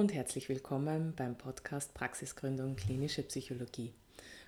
und 0.00 0.14
herzlich 0.14 0.48
willkommen 0.48 1.12
beim 1.14 1.36
Podcast 1.36 1.92
Praxisgründung 1.92 2.74
Klinische 2.74 3.22
Psychologie. 3.22 3.92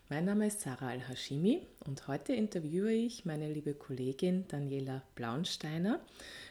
Mein 0.09 0.25
Name 0.25 0.47
ist 0.47 0.63
Sarah 0.63 0.88
Al-Hashimi 0.88 1.67
und 1.85 2.09
heute 2.09 2.33
interviewe 2.33 2.90
ich 2.90 3.26
meine 3.26 3.53
liebe 3.53 3.75
Kollegin 3.75 4.49
Daniela 4.49 5.03
Blaunsteiner. 5.15 6.01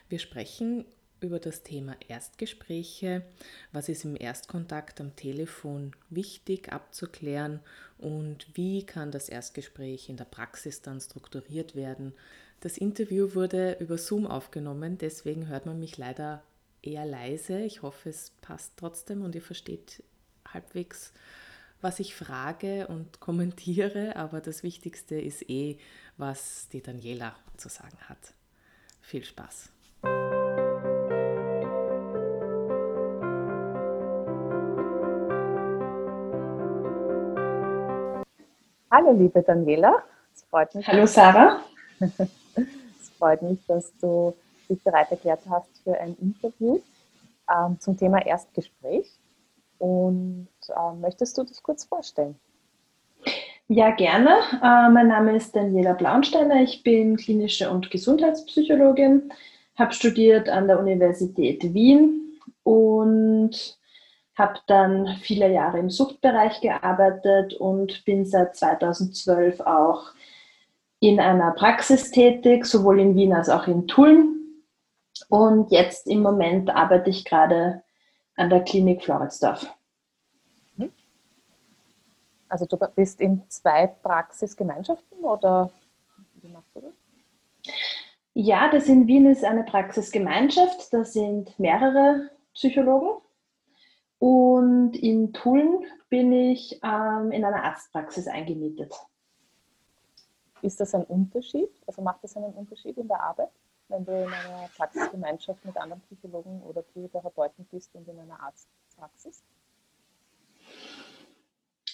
Wir 0.08 0.20
sprechen 0.20 0.86
über 1.20 1.40
das 1.40 1.64
Thema 1.64 1.96
Erstgespräche, 2.10 3.24
was 3.72 3.90
ist 3.90 4.06
im 4.06 4.16
Erstkontakt 4.16 5.02
am 5.02 5.16
Telefon 5.16 5.96
wichtig 6.12 6.72
abzuklären 6.72 7.60
und 7.98 8.56
wie 8.56 8.86
kann 8.86 9.10
das 9.10 9.30
Erstgespräch 9.30 10.10
in 10.10 10.18
der 10.18 10.26
Praxis 10.26 10.84
dann 10.84 11.02
strukturiert 11.02 11.76
werden. 11.76 12.14
Das 12.60 12.78
Interview 12.78 13.34
wurde 13.34 13.78
über 13.80 13.98
Zoom 13.98 14.28
aufgenommen, 14.28 15.00
deswegen 15.00 15.48
hört 15.48 15.66
man 15.66 15.80
mich 15.80 15.98
leider 15.98 16.44
eher 16.82 17.06
leise. 17.06 17.60
Ich 17.60 17.82
hoffe, 17.82 18.10
es 18.10 18.32
passt 18.42 18.74
trotzdem 18.78 19.24
und 19.24 19.36
ihr 19.36 19.42
versteht 19.42 20.04
halbwegs, 20.48 21.14
was 21.82 22.00
ich 22.00 22.16
frage 22.16 22.88
und 22.88 23.20
kommentiere, 23.20 24.16
aber 24.16 24.42
das 24.42 24.64
Wichtigste 24.64 25.20
ist 25.20 25.50
eh, 25.50 25.78
was 26.18 26.70
die 26.70 26.82
Daniela 26.82 27.36
zu 27.58 27.70
sagen 27.70 27.98
hat. 28.08 28.34
Viel 29.02 29.24
Spaß! 29.24 29.72
Hallo, 38.94 39.14
liebe 39.14 39.42
Daniela. 39.42 40.04
Es 40.34 40.44
freut 40.44 40.76
mich. 40.76 40.86
Hallo, 40.86 41.06
Sarah. 41.06 41.62
es 42.00 43.10
freut 43.18 43.42
mich, 43.42 43.66
dass 43.66 43.98
du 44.00 44.36
dich 44.72 44.84
bereit 44.84 45.12
erklärt 45.12 45.42
hast 45.50 45.84
für 45.84 46.00
ein 46.00 46.16
Interview 46.20 46.80
ähm, 47.50 47.80
zum 47.80 47.98
Thema 47.98 48.26
Erstgespräch. 48.26 49.08
Und 49.78 50.48
äh, 50.70 50.96
möchtest 51.00 51.38
du 51.38 51.44
dich 51.44 51.62
kurz 51.64 51.86
vorstellen? 51.86 52.36
Ja, 53.68 53.92
gerne. 53.92 54.30
Äh, 54.62 54.90
mein 54.90 55.08
Name 55.08 55.36
ist 55.36 55.56
Daniela 55.56 55.94
Blaunsteiner. 55.94 56.62
Ich 56.62 56.84
bin 56.84 57.18
klinische 57.18 57.70
und 57.72 57.90
Gesundheitspsychologin, 57.90 59.32
habe 59.76 59.94
studiert 59.94 60.50
an 60.50 60.68
der 60.68 60.80
Universität 60.80 61.74
Wien 61.74 62.38
und 62.64 63.78
habe 64.36 64.60
dann 64.68 65.16
viele 65.22 65.52
Jahre 65.52 65.80
im 65.80 65.90
Suchtbereich 65.90 66.62
gearbeitet 66.62 67.54
und 67.54 68.04
bin 68.06 68.26
seit 68.26 68.56
2012 68.56 69.62
auch 69.62 70.12
in 71.00 71.20
einer 71.20 71.52
Praxis 71.52 72.12
tätig, 72.12 72.66
sowohl 72.66 73.00
in 73.00 73.16
Wien 73.16 73.34
als 73.34 73.50
auch 73.50 73.68
in 73.68 73.88
Tulln. 73.88 74.41
Und 75.30 75.72
jetzt 75.72 76.08
im 76.08 76.22
Moment 76.22 76.70
arbeite 76.70 77.10
ich 77.10 77.26
gerade 77.26 77.84
an 78.36 78.50
der 78.50 78.64
Klinik 78.64 79.04
Floridsdorf. 79.04 79.68
Also 82.52 82.66
du 82.66 82.78
bist 82.78 83.22
in 83.22 83.50
zwei 83.50 83.88
Praxisgemeinschaften 83.88 85.20
oder 85.24 85.72
wie 86.42 86.50
machst 86.50 86.76
du 86.76 86.82
das? 86.82 86.94
Ja, 88.34 88.70
das 88.70 88.88
in 88.88 89.08
Wien 89.08 89.26
ist 89.26 89.46
eine 89.46 89.64
Praxisgemeinschaft. 89.64 90.92
Da 90.92 91.06
sind 91.06 91.58
mehrere 91.58 92.30
Psychologen 92.54 93.22
und 94.20 94.98
in 94.98 95.32
Tulln 95.32 95.86
bin 96.10 96.34
ich 96.34 96.82
ähm, 96.84 97.32
in 97.32 97.46
einer 97.46 97.64
Arztpraxis 97.64 98.28
eingemietet. 98.28 98.94
Ist 100.62 100.82
das 100.82 100.94
ein 100.94 101.06
Unterschied? 101.06 101.70
Also 101.88 102.02
macht 102.02 102.22
das 102.22 102.36
einen 102.36 102.54
Unterschied 102.54 102.98
in 102.98 103.08
der 103.08 103.24
Arbeit, 103.24 103.50
wenn 103.92 104.06
du 104.06 104.12
in 104.12 104.34
einer 104.34 104.70
Praxisgemeinschaft 104.76 105.64
mit 105.66 105.78
anderen 105.78 106.02
Psychologen 106.02 106.62
oder 106.64 106.82
Psychotherapeuten 106.82 107.66
bist 107.72 107.94
und 107.94 108.08
in 108.08 108.20
einer 108.20 108.40
Arztpraxis? 108.42 109.44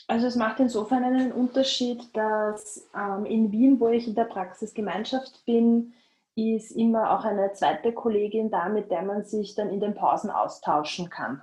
Also 0.08 0.28
es 0.28 0.36
macht 0.36 0.60
insofern 0.60 1.04
einen 1.04 1.32
Unterschied, 1.34 2.16
dass 2.16 2.88
ähm, 2.96 3.26
in 3.26 3.52
Wien, 3.52 3.80
wo 3.80 3.90
ich 3.90 4.08
in 4.08 4.16
der 4.16 4.24
Praxisgemeinschaft 4.24 5.44
bin, 5.46 5.94
ist 6.36 6.72
immer 6.72 7.18
auch 7.18 7.26
eine 7.26 7.52
zweite 7.54 7.92
Kollegin 7.92 8.50
da, 8.50 8.70
mit 8.70 8.92
der 8.92 9.02
man 9.02 9.26
sich 9.26 9.56
dann 9.56 9.70
in 9.70 9.80
den 9.80 9.96
Pausen 9.96 10.30
austauschen 10.30 11.10
kann 11.10 11.42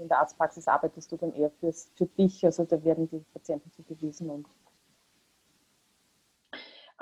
in 0.00 0.08
der 0.08 0.18
Arztpraxis 0.18 0.66
arbeitest 0.66 1.12
du 1.12 1.16
dann 1.16 1.32
eher 1.34 1.50
fürs, 1.50 1.90
für 1.94 2.06
dich, 2.06 2.44
also 2.44 2.64
da 2.64 2.82
werden 2.84 3.08
die 3.08 3.24
Patienten 3.32 3.70
zugewiesen 3.70 4.30
und 4.30 4.46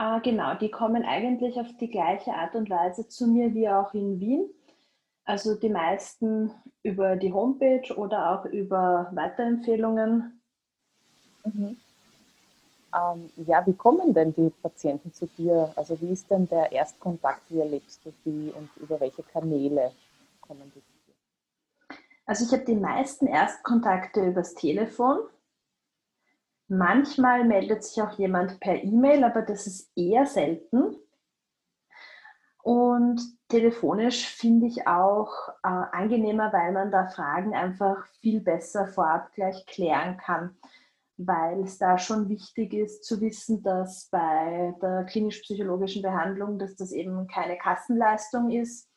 Ah, 0.01 0.21
genau, 0.21 0.55
die 0.55 0.71
kommen 0.71 1.05
eigentlich 1.05 1.59
auf 1.59 1.67
die 1.81 1.91
gleiche 1.91 2.33
Art 2.33 2.55
und 2.55 2.71
Weise 2.71 3.09
zu 3.09 3.27
mir 3.27 3.53
wie 3.53 3.69
auch 3.69 3.93
in 3.95 4.21
Wien. 4.21 4.49
Also 5.25 5.57
die 5.57 5.71
meisten 5.71 6.53
über 6.85 7.17
die 7.17 7.33
Homepage 7.33 7.93
oder 7.97 8.31
auch 8.31 8.45
über 8.45 9.11
Weiterempfehlungen. 9.13 10.41
Mhm. 11.45 11.77
Ähm, 12.95 13.31
ja, 13.45 13.67
wie 13.67 13.73
kommen 13.73 14.15
denn 14.15 14.33
die 14.37 14.51
Patienten 14.63 15.13
zu 15.13 15.27
dir? 15.37 15.73
Also 15.75 16.01
wie 16.01 16.13
ist 16.13 16.31
denn 16.31 16.49
der 16.49 16.71
Erstkontakt, 16.71 17.43
wie 17.49 17.59
erlebst 17.59 18.01
du 18.05 18.13
die 18.25 18.53
und 18.57 18.71
über 18.77 19.01
welche 19.01 19.25
Kanäle 19.25 19.91
kommen 20.41 20.71
die? 20.77 20.83
Also 22.25 22.45
ich 22.45 22.53
habe 22.53 22.65
die 22.65 22.79
meisten 22.79 23.27
Erstkontakte 23.27 24.25
übers 24.25 24.55
Telefon. 24.55 25.19
Manchmal 26.69 27.45
meldet 27.45 27.83
sich 27.83 28.03
auch 28.03 28.19
jemand 28.19 28.61
per 28.61 28.83
E-Mail, 28.83 29.25
aber 29.25 29.41
das 29.43 29.67
ist 29.67 29.91
eher 29.97 30.27
selten. 30.27 30.97
Und 32.63 33.23
telefonisch 33.49 34.29
finde 34.29 34.67
ich 34.67 34.87
auch 34.87 35.31
äh, 35.63 35.69
angenehmer, 35.69 36.53
weil 36.53 36.73
man 36.73 36.91
da 36.91 37.07
Fragen 37.07 37.55
einfach 37.55 38.07
viel 38.21 38.43
besser 38.43 38.87
vorab 38.87 39.33
gleich 39.33 39.65
klären 39.65 40.19
kann, 40.19 40.59
weil 41.17 41.63
es 41.63 41.79
da 41.79 41.97
schon 41.97 42.29
wichtig 42.29 42.75
ist 42.75 43.05
zu 43.05 43.23
wissen, 43.23 43.63
dass 43.63 44.11
bei 44.11 44.75
der 44.83 45.05
klinisch-psychologischen 45.05 46.03
Behandlung, 46.03 46.59
dass 46.59 46.77
das 46.77 46.93
eben 46.93 47.27
keine 47.29 47.57
Kassenleistung 47.57 48.51
ist 48.51 48.91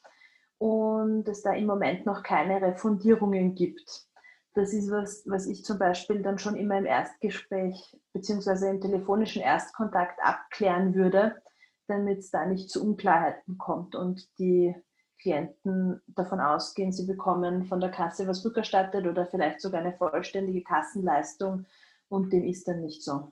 und 0.57 1.25
es 1.29 1.41
da 1.41 1.53
im 1.53 1.67
Moment 1.67 2.05
noch 2.05 2.23
keine 2.23 2.61
Refundierungen 2.61 3.55
gibt. 3.55 4.10
Das 4.53 4.73
ist 4.73 4.91
was, 4.91 5.23
was 5.27 5.47
ich 5.47 5.63
zum 5.63 5.79
Beispiel 5.79 6.21
dann 6.21 6.37
schon 6.37 6.55
immer 6.55 6.77
im 6.77 6.85
Erstgespräch 6.85 7.97
bzw. 8.13 8.69
im 8.69 8.81
telefonischen 8.81 9.41
Erstkontakt 9.41 10.19
abklären 10.21 10.93
würde, 10.93 11.41
damit 11.87 12.19
es 12.19 12.31
da 12.31 12.45
nicht 12.45 12.69
zu 12.69 12.83
Unklarheiten 12.83 13.57
kommt 13.57 13.95
und 13.95 14.27
die 14.39 14.75
Klienten 15.21 16.01
davon 16.07 16.39
ausgehen, 16.39 16.91
sie 16.91 17.05
bekommen 17.05 17.65
von 17.65 17.79
der 17.79 17.91
Kasse 17.91 18.27
was 18.27 18.43
rückerstattet 18.43 19.05
oder 19.05 19.25
vielleicht 19.27 19.61
sogar 19.61 19.81
eine 19.81 19.93
vollständige 19.93 20.63
Kassenleistung 20.63 21.65
und 22.09 22.33
dem 22.33 22.43
ist 22.43 22.67
dann 22.67 22.81
nicht 22.81 23.03
so. 23.03 23.31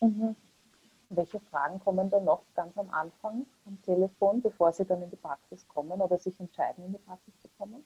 Mhm. 0.00 0.34
Welche 1.10 1.40
Fragen 1.40 1.78
kommen 1.80 2.10
dann 2.10 2.24
noch 2.24 2.42
ganz 2.54 2.76
am 2.76 2.90
Anfang 2.90 3.46
am 3.66 3.80
Telefon, 3.82 4.42
bevor 4.42 4.72
Sie 4.72 4.84
dann 4.84 5.02
in 5.02 5.10
die 5.10 5.16
Praxis 5.16 5.66
kommen 5.68 6.00
oder 6.00 6.18
sich 6.18 6.38
entscheiden, 6.40 6.84
in 6.86 6.92
die 6.92 6.98
Praxis 6.98 7.38
zu 7.40 7.48
kommen? 7.56 7.84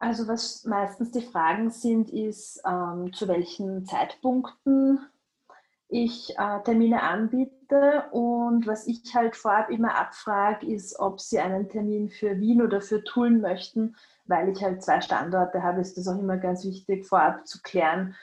Also 0.00 0.26
was 0.26 0.64
meistens 0.64 1.10
die 1.10 1.20
Fragen 1.20 1.70
sind, 1.70 2.10
ist, 2.10 2.62
ähm, 2.66 3.12
zu 3.12 3.28
welchen 3.28 3.84
Zeitpunkten 3.84 4.98
ich 5.88 6.30
äh, 6.38 6.62
Termine 6.64 7.02
anbiete. 7.02 8.04
Und 8.10 8.66
was 8.66 8.86
ich 8.86 9.14
halt 9.14 9.36
vorab 9.36 9.68
immer 9.68 9.96
abfrage, 9.98 10.66
ist, 10.66 10.98
ob 10.98 11.20
Sie 11.20 11.38
einen 11.38 11.68
Termin 11.68 12.08
für 12.08 12.40
Wien 12.40 12.62
oder 12.62 12.80
für 12.80 13.04
Tulln 13.04 13.42
möchten. 13.42 13.94
Weil 14.24 14.48
ich 14.48 14.62
halt 14.62 14.82
zwei 14.82 15.02
Standorte 15.02 15.62
habe, 15.62 15.82
ist 15.82 15.98
das 15.98 16.08
auch 16.08 16.18
immer 16.18 16.38
ganz 16.38 16.64
wichtig, 16.64 17.06
vorab 17.06 17.46
zu 17.46 17.60
klären, 17.60 18.14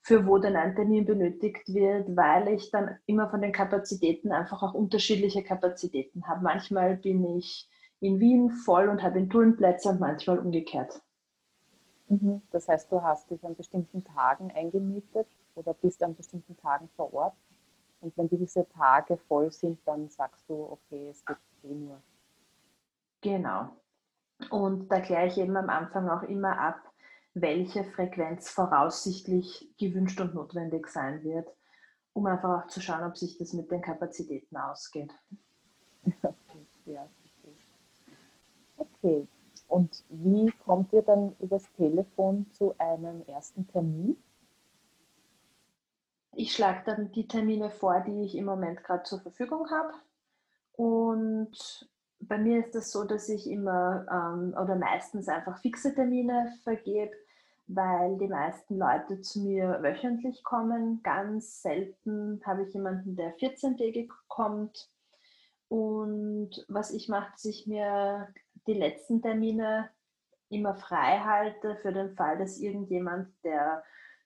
für 0.00 0.26
wo 0.26 0.38
denn 0.38 0.56
ein 0.56 0.74
Termin 0.74 1.04
benötigt 1.04 1.68
wird, 1.68 2.16
weil 2.16 2.48
ich 2.48 2.70
dann 2.70 2.96
immer 3.04 3.28
von 3.28 3.42
den 3.42 3.52
Kapazitäten 3.52 4.32
einfach 4.32 4.62
auch 4.62 4.72
unterschiedliche 4.72 5.42
Kapazitäten 5.42 6.26
habe. 6.26 6.42
Manchmal 6.42 6.96
bin 6.96 7.36
ich 7.36 7.68
in 8.00 8.18
Wien 8.18 8.50
voll 8.50 8.88
und 8.88 9.02
habe 9.02 9.18
in 9.18 9.30
Turnplätze 9.30 9.88
und 9.88 10.00
manchmal 10.00 10.38
umgekehrt. 10.38 11.00
Mhm. 12.08 12.42
Das 12.50 12.68
heißt, 12.68 12.90
du 12.90 13.02
hast 13.02 13.30
dich 13.30 13.44
an 13.44 13.54
bestimmten 13.54 14.04
Tagen 14.04 14.50
eingemietet 14.52 15.26
oder 15.54 15.74
bist 15.74 16.02
an 16.02 16.14
bestimmten 16.14 16.56
Tagen 16.56 16.88
vor 16.96 17.12
Ort. 17.12 17.34
Und 18.00 18.16
wenn 18.16 18.28
diese 18.28 18.68
Tage 18.68 19.16
voll 19.16 19.52
sind, 19.52 19.78
dann 19.86 20.08
sagst 20.08 20.48
du, 20.48 20.54
okay, 20.54 21.08
es 21.08 21.24
geht 21.24 21.36
eh 21.62 21.74
nur. 21.74 22.02
Genau. 23.20 23.68
Und 24.50 24.88
da 24.88 25.00
kläre 25.00 25.28
ich 25.28 25.38
eben 25.38 25.56
am 25.56 25.70
Anfang 25.70 26.08
auch 26.08 26.24
immer 26.24 26.58
ab, 26.58 26.80
welche 27.34 27.84
Frequenz 27.84 28.50
voraussichtlich 28.50 29.72
gewünscht 29.78 30.20
und 30.20 30.34
notwendig 30.34 30.88
sein 30.88 31.22
wird, 31.22 31.48
um 32.12 32.26
einfach 32.26 32.64
auch 32.64 32.66
zu 32.66 32.80
schauen, 32.80 33.04
ob 33.04 33.16
sich 33.16 33.38
das 33.38 33.52
mit 33.52 33.70
den 33.70 33.80
Kapazitäten 33.80 34.56
ausgeht. 34.56 35.12
ja, 36.84 37.08
okay. 38.76 39.26
Und 39.72 40.04
wie 40.10 40.52
kommt 40.66 40.92
ihr 40.92 41.00
dann 41.00 41.34
übers 41.38 41.72
Telefon 41.72 42.46
zu 42.52 42.74
einem 42.76 43.22
ersten 43.26 43.66
Termin? 43.68 44.22
Ich 46.34 46.52
schlage 46.52 46.82
dann 46.84 47.10
die 47.12 47.26
Termine 47.26 47.70
vor, 47.70 48.00
die 48.00 48.20
ich 48.20 48.36
im 48.36 48.44
Moment 48.44 48.84
gerade 48.84 49.04
zur 49.04 49.20
Verfügung 49.20 49.70
habe. 49.70 49.94
Und 50.72 51.88
bei 52.20 52.36
mir 52.36 52.58
ist 52.58 52.74
das 52.74 52.92
so, 52.92 53.04
dass 53.04 53.30
ich 53.30 53.48
immer 53.48 54.04
ähm, 54.10 54.54
oder 54.62 54.76
meistens 54.76 55.26
einfach 55.28 55.56
fixe 55.56 55.94
Termine 55.94 56.52
vergebe, 56.64 57.12
weil 57.66 58.18
die 58.18 58.28
meisten 58.28 58.76
Leute 58.76 59.22
zu 59.22 59.40
mir 59.40 59.78
wöchentlich 59.80 60.44
kommen. 60.44 61.02
Ganz 61.02 61.62
selten 61.62 62.42
habe 62.44 62.64
ich 62.64 62.74
jemanden, 62.74 63.16
der 63.16 63.34
14-tägig 63.38 64.10
kommt. 64.28 64.90
Und 65.72 66.66
was 66.68 66.90
ich 66.90 67.08
mache, 67.08 67.32
dass 67.32 67.46
ich 67.46 67.66
mir 67.66 68.28
die 68.66 68.74
letzten 68.74 69.22
Termine 69.22 69.88
immer 70.50 70.74
frei 70.74 71.20
halte 71.20 71.76
für 71.76 71.94
den 71.94 72.14
Fall, 72.14 72.36
dass 72.36 72.58
irgendjemand, 72.58 73.32
der 73.42 73.82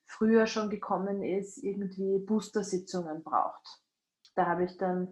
früher 0.07 0.45
schon 0.45 0.69
gekommen 0.69 1.23
ist, 1.23 1.63
irgendwie 1.63 2.19
Booster-Sitzungen 2.19 3.23
braucht. 3.23 3.81
Da 4.35 4.45
habe 4.45 4.65
ich 4.65 4.75
dann 4.75 5.07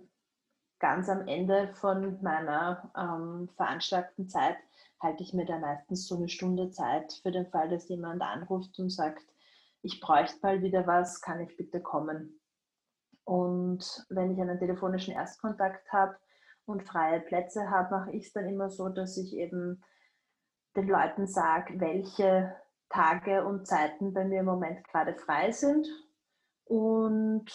ganz 0.78 1.08
am 1.08 1.26
Ende 1.26 1.74
von 1.76 2.22
meiner 2.22 2.92
ähm, 2.98 3.48
veranschlagten 3.56 4.28
Zeit 4.28 4.58
halte 5.00 5.24
ich 5.24 5.34
mir 5.34 5.46
da 5.46 5.58
meistens 5.58 6.06
so 6.06 6.18
eine 6.18 6.28
Stunde 6.28 6.70
Zeit 6.70 7.14
für 7.24 7.32
den 7.32 7.48
Fall, 7.48 7.70
dass 7.70 7.88
jemand 7.88 8.22
anruft 8.22 8.78
und 8.78 8.90
sagt, 8.90 9.24
ich 9.84 10.02
bräuchte 10.02 10.40
mal 10.42 10.62
wieder 10.62 10.86
was, 10.86 11.22
kann 11.22 11.40
ich 11.40 11.56
bitte 11.56 11.80
kommen? 11.80 12.42
Und 13.24 14.06
wenn 14.10 14.32
ich 14.32 14.42
einen 14.42 14.60
telefonischen 14.60 15.14
Erstkontakt 15.14 15.94
habe 15.94 16.18
und 16.66 16.84
freie 16.84 17.22
Plätze 17.22 17.70
habe, 17.70 17.96
mache 17.96 18.12
ich 18.12 18.28
es 18.28 18.34
dann 18.34 18.48
immer 18.48 18.70
so, 18.70 18.90
dass 18.90 19.18
ich 19.18 19.36
eben 19.36 19.84
den 20.76 20.88
Leuten 20.88 21.28
sage, 21.28 21.80
welche 21.80 22.56
Tage 22.90 23.46
und 23.46 23.68
Zeiten 23.68 24.14
bei 24.14 24.26
mir 24.26 24.42
im 24.42 24.46
Moment 24.46 24.84
gerade 24.88 25.16
frei 25.16 25.52
sind. 25.52 25.88
Und 26.66 27.46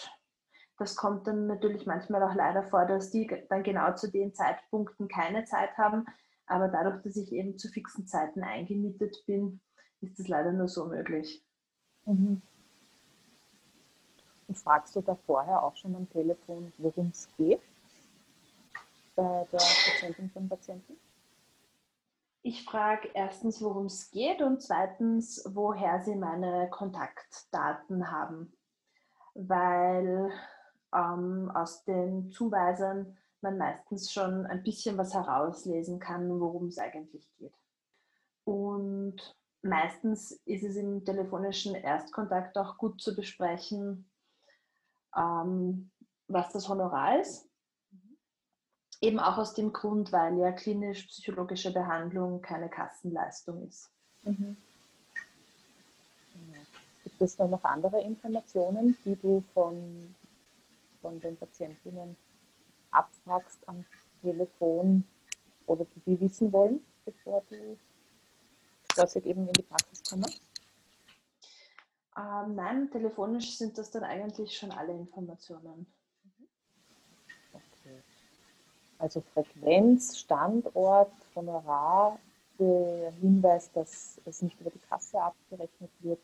das 0.77 0.95
kommt 0.95 1.27
dann 1.27 1.47
natürlich 1.47 1.85
manchmal 1.85 2.23
auch 2.23 2.33
leider 2.33 2.63
vor, 2.63 2.85
dass 2.85 3.11
die 3.11 3.27
dann 3.49 3.63
genau 3.63 3.93
zu 3.93 4.09
den 4.09 4.33
Zeitpunkten 4.33 5.07
keine 5.07 5.43
Zeit 5.45 5.77
haben. 5.77 6.05
Aber 6.47 6.69
dadurch, 6.69 7.01
dass 7.03 7.15
ich 7.17 7.31
eben 7.31 7.57
zu 7.57 7.69
fixen 7.69 8.07
Zeiten 8.07 8.43
eingemietet 8.43 9.23
bin, 9.27 9.61
ist 10.01 10.17
das 10.19 10.27
leider 10.27 10.51
nur 10.51 10.67
so 10.67 10.85
möglich. 10.85 11.43
Mhm. 12.05 12.41
Und 14.47 14.57
fragst 14.57 14.95
du 14.95 15.01
da 15.01 15.15
vorher 15.15 15.63
auch 15.63 15.75
schon 15.75 15.95
am 15.95 16.09
Telefon, 16.09 16.73
worum 16.77 17.09
es 17.09 17.29
geht 17.37 17.61
bei 19.21 19.47
der 19.51 19.57
Patientin 19.57 20.29
von 20.31 20.49
Patienten? 20.49 20.97
Ich 22.43 22.65
frage 22.65 23.09
erstens, 23.13 23.61
worum 23.61 23.85
es 23.85 24.09
geht 24.09 24.41
und 24.41 24.63
zweitens, 24.63 25.43
woher 25.53 26.01
sie 26.01 26.15
meine 26.15 26.69
Kontaktdaten 26.71 28.09
haben. 28.09 28.51
Weil 29.35 30.31
ähm, 30.93 31.51
aus 31.53 31.83
den 31.83 32.31
Zuweisern 32.31 33.15
man 33.41 33.57
meistens 33.57 34.11
schon 34.11 34.45
ein 34.47 34.63
bisschen 34.63 34.97
was 34.97 35.13
herauslesen 35.13 35.99
kann, 35.99 36.39
worum 36.39 36.67
es 36.67 36.79
eigentlich 36.79 37.29
geht. 37.37 37.53
Und 38.43 39.17
meistens 39.61 40.31
ist 40.45 40.63
es 40.63 40.75
im 40.75 41.05
telefonischen 41.05 41.75
Erstkontakt 41.75 42.57
auch 42.57 42.77
gut 42.77 43.01
zu 43.01 43.15
besprechen, 43.15 44.09
ähm, 45.15 45.91
was 46.27 46.51
das 46.53 46.67
Honorar 46.67 47.19
ist. 47.19 47.50
Eben 49.01 49.19
auch 49.19 49.37
aus 49.37 49.55
dem 49.55 49.73
Grund, 49.73 50.11
weil 50.11 50.37
ja 50.37 50.51
klinisch-psychologische 50.51 51.73
Behandlung 51.73 52.41
keine 52.41 52.69
Kassenleistung 52.69 53.67
ist. 53.67 53.89
Mhm. 54.23 54.55
Gibt 57.03 57.21
es 57.21 57.35
da 57.35 57.47
noch 57.47 57.63
andere 57.63 58.01
Informationen, 58.01 58.95
die 59.03 59.15
du 59.15 59.43
von 59.53 60.15
von 61.01 61.19
den 61.19 61.37
Patientinnen 61.37 62.15
abfragst 62.91 63.67
am 63.67 63.85
Telefon 64.21 65.03
oder 65.65 65.85
die, 65.85 65.99
die 66.01 66.21
wissen 66.21 66.51
wollen, 66.53 66.85
bevor 67.05 67.43
du 67.49 67.77
quasi 68.89 69.19
eben 69.19 69.47
in 69.47 69.53
die 69.53 69.63
Praxis 69.63 70.03
kommst? 70.03 70.41
Ähm, 72.17 72.55
nein, 72.55 72.91
telefonisch 72.91 73.57
sind 73.57 73.77
das 73.77 73.89
dann 73.89 74.03
eigentlich 74.03 74.57
schon 74.57 74.71
alle 74.71 74.91
Informationen. 74.91 75.91
Okay. 77.53 78.01
Also 79.01 79.21
Frequenz, 79.33 80.19
Standort, 80.19 81.11
Honorar, 81.35 82.19
der 82.59 83.11
Hinweis, 83.19 83.71
dass 83.71 84.21
es 84.25 84.43
nicht 84.43 84.61
über 84.61 84.69
die 84.69 84.77
Kasse 84.77 85.19
abgerechnet 85.19 85.89
wird 86.01 86.19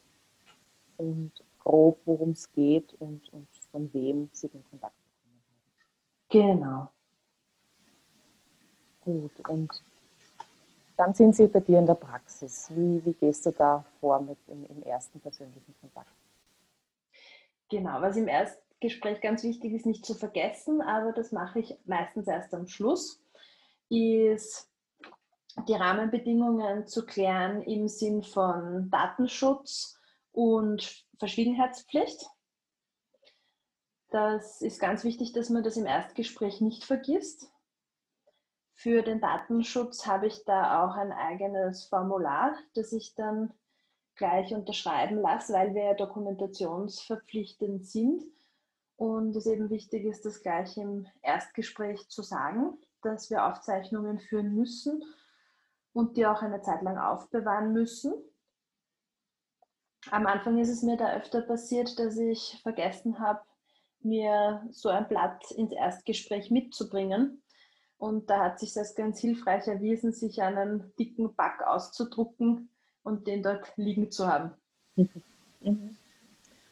und 0.97 1.31
grob, 1.59 1.99
worum 2.05 2.31
es 2.31 2.51
geht 2.51 2.93
und, 2.99 3.33
und 3.33 3.47
von 3.71 3.91
wem 3.93 4.29
Sie 4.31 4.47
den 4.47 4.63
Kontakt 4.69 4.93
bekommen 6.29 6.63
haben. 6.63 6.91
Genau. 9.09 9.21
Gut, 9.21 9.49
und 9.49 9.83
dann 10.97 11.15
sind 11.15 11.35
Sie 11.35 11.47
bei 11.47 11.61
dir 11.61 11.79
in 11.79 11.87
der 11.87 11.95
Praxis. 11.95 12.69
Wie, 12.69 13.03
wie 13.03 13.13
gehst 13.13 13.47
du 13.47 13.51
da 13.51 13.83
vor 13.99 14.19
mit 14.19 14.37
im, 14.47 14.65
im 14.65 14.83
ersten 14.83 15.19
persönlichen 15.19 15.73
Kontakt? 15.81 16.11
Genau, 17.69 18.01
was 18.01 18.17
im 18.17 18.27
Erstgespräch 18.79 19.21
ganz 19.21 19.43
wichtig 19.43 19.73
ist, 19.73 19.87
nicht 19.87 20.05
zu 20.05 20.13
vergessen, 20.13 20.81
aber 20.81 21.11
das 21.11 21.31
mache 21.31 21.59
ich 21.59 21.75
meistens 21.85 22.27
erst 22.27 22.53
am 22.53 22.67
Schluss, 22.67 23.19
ist 23.89 24.69
die 25.67 25.73
Rahmenbedingungen 25.73 26.85
zu 26.85 27.05
klären 27.05 27.63
im 27.63 27.87
Sinn 27.87 28.21
von 28.21 28.89
Datenschutz 28.91 29.99
und 30.31 31.03
Verschwiegenheitspflicht. 31.17 32.27
Das 34.09 34.61
ist 34.61 34.79
ganz 34.79 35.03
wichtig, 35.03 35.33
dass 35.33 35.49
man 35.49 35.63
das 35.63 35.75
im 35.77 35.87
Erstgespräch 35.87 36.61
nicht 36.61 36.83
vergisst. 36.83 37.51
Für 38.73 39.01
den 39.01 39.19
Datenschutz 39.19 40.05
habe 40.05 40.27
ich 40.27 40.45
da 40.45 40.85
auch 40.85 40.95
ein 40.95 41.11
eigenes 41.11 41.85
Formular, 41.85 42.55
das 42.75 42.93
ich 42.93 43.15
dann 43.15 43.51
gleich 44.15 44.53
unterschreiben 44.53 45.19
lasse, 45.19 45.53
weil 45.53 45.73
wir 45.73 45.83
ja 45.83 45.93
dokumentationsverpflichtend 45.95 47.87
sind. 47.87 48.23
Und 48.97 49.35
es 49.35 49.45
eben 49.45 49.69
wichtig 49.69 50.05
ist, 50.05 50.25
das 50.25 50.41
gleich 50.41 50.75
im 50.75 51.05
Erstgespräch 51.21 52.09
zu 52.09 52.23
sagen, 52.23 52.77
dass 53.03 53.29
wir 53.29 53.45
Aufzeichnungen 53.45 54.19
führen 54.19 54.55
müssen 54.55 55.03
und 55.93 56.17
die 56.17 56.25
auch 56.25 56.41
eine 56.41 56.61
Zeit 56.61 56.81
lang 56.81 56.97
aufbewahren 56.97 57.73
müssen. 57.73 58.13
Am 60.09 60.25
Anfang 60.25 60.57
ist 60.57 60.69
es 60.69 60.81
mir 60.81 60.97
da 60.97 61.13
öfter 61.13 61.41
passiert, 61.41 61.99
dass 61.99 62.17
ich 62.17 62.59
vergessen 62.63 63.19
habe, 63.19 63.41
mir 64.01 64.65
so 64.71 64.89
ein 64.89 65.07
Blatt 65.07 65.51
ins 65.51 65.71
Erstgespräch 65.71 66.49
mitzubringen. 66.49 67.43
Und 67.97 68.29
da 68.29 68.39
hat 68.45 68.59
sich 68.59 68.73
das 68.73 68.95
ganz 68.95 69.19
hilfreich 69.19 69.67
erwiesen, 69.67 70.11
sich 70.11 70.41
einen 70.41 70.93
dicken 70.97 71.35
Back 71.35 71.61
auszudrucken 71.65 72.69
und 73.03 73.27
den 73.27 73.43
dort 73.43 73.71
liegen 73.77 74.11
zu 74.11 74.27
haben. 74.27 74.53
Mhm. 75.59 75.97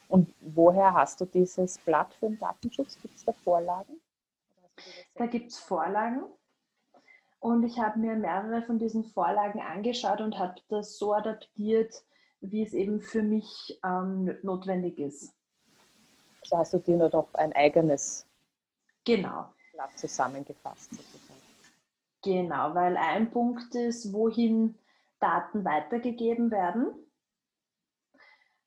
Und 0.08 0.32
woher 0.40 0.94
hast 0.94 1.20
du 1.20 1.24
dieses 1.24 1.78
Blatt 1.78 2.14
für 2.14 2.26
den 2.26 2.38
Datenschutz? 2.38 2.98
Gibt 3.00 3.16
es 3.16 3.24
da 3.24 3.32
Vorlagen? 3.32 4.00
Da 5.14 5.26
gibt 5.26 5.50
es 5.50 5.58
Vorlagen. 5.58 6.24
Und 7.40 7.64
ich 7.64 7.78
habe 7.78 7.98
mir 7.98 8.14
mehrere 8.16 8.62
von 8.62 8.78
diesen 8.78 9.04
Vorlagen 9.04 9.60
angeschaut 9.60 10.20
und 10.20 10.38
habe 10.38 10.54
das 10.68 10.98
so 10.98 11.14
adaptiert, 11.14 12.04
wie 12.40 12.62
es 12.62 12.72
eben 12.72 13.00
für 13.00 13.22
mich 13.22 13.78
ähm, 13.84 14.36
notwendig 14.42 14.98
ist. 14.98 15.32
Da 16.50 16.58
hast 16.58 16.74
du 16.74 16.78
dir 16.78 16.96
nur 16.96 17.10
doch 17.10 17.32
ein 17.34 17.52
eigenes 17.52 18.26
genau. 19.04 19.52
Blatt 19.72 19.98
zusammengefasst. 19.98 20.90
Sozusagen. 20.90 21.40
Genau, 22.22 22.74
weil 22.74 22.96
ein 22.96 23.30
Punkt 23.30 23.74
ist, 23.74 24.12
wohin 24.12 24.76
Daten 25.20 25.64
weitergegeben 25.64 26.50
werden. 26.50 27.05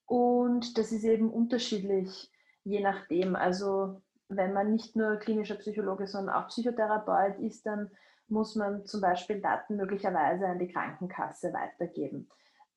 Und 0.09 0.79
das 0.79 0.91
ist 0.91 1.03
eben 1.03 1.29
unterschiedlich, 1.29 2.31
je 2.63 2.81
nachdem. 2.81 3.35
Also 3.35 4.01
wenn 4.27 4.53
man 4.53 4.71
nicht 4.71 4.95
nur 4.95 5.17
klinischer 5.17 5.53
Psychologe, 5.53 6.07
sondern 6.07 6.33
auch 6.33 6.47
Psychotherapeut 6.47 7.37
ist, 7.37 7.63
dann 7.67 7.91
muss 8.27 8.55
man 8.55 8.87
zum 8.87 9.01
Beispiel 9.01 9.39
Daten 9.39 9.75
möglicherweise 9.75 10.47
an 10.47 10.57
die 10.57 10.67
Krankenkasse 10.67 11.53
weitergeben. 11.53 12.27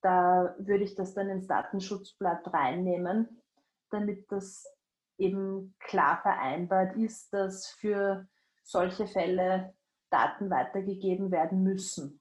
Da 0.02 0.54
würde 0.58 0.84
ich 0.84 0.94
das 0.94 1.14
dann 1.14 1.30
ins 1.30 1.46
Datenschutzblatt 1.46 2.52
reinnehmen, 2.52 3.40
damit 3.90 4.30
das 4.30 4.66
eben 5.16 5.74
klar 5.78 6.20
vereinbart 6.20 6.96
ist, 6.96 7.32
dass 7.32 7.68
für 7.68 8.26
solche 8.62 9.06
Fälle 9.06 9.72
Daten 10.10 10.50
weitergegeben 10.50 11.30
werden 11.30 11.62
müssen. 11.62 12.20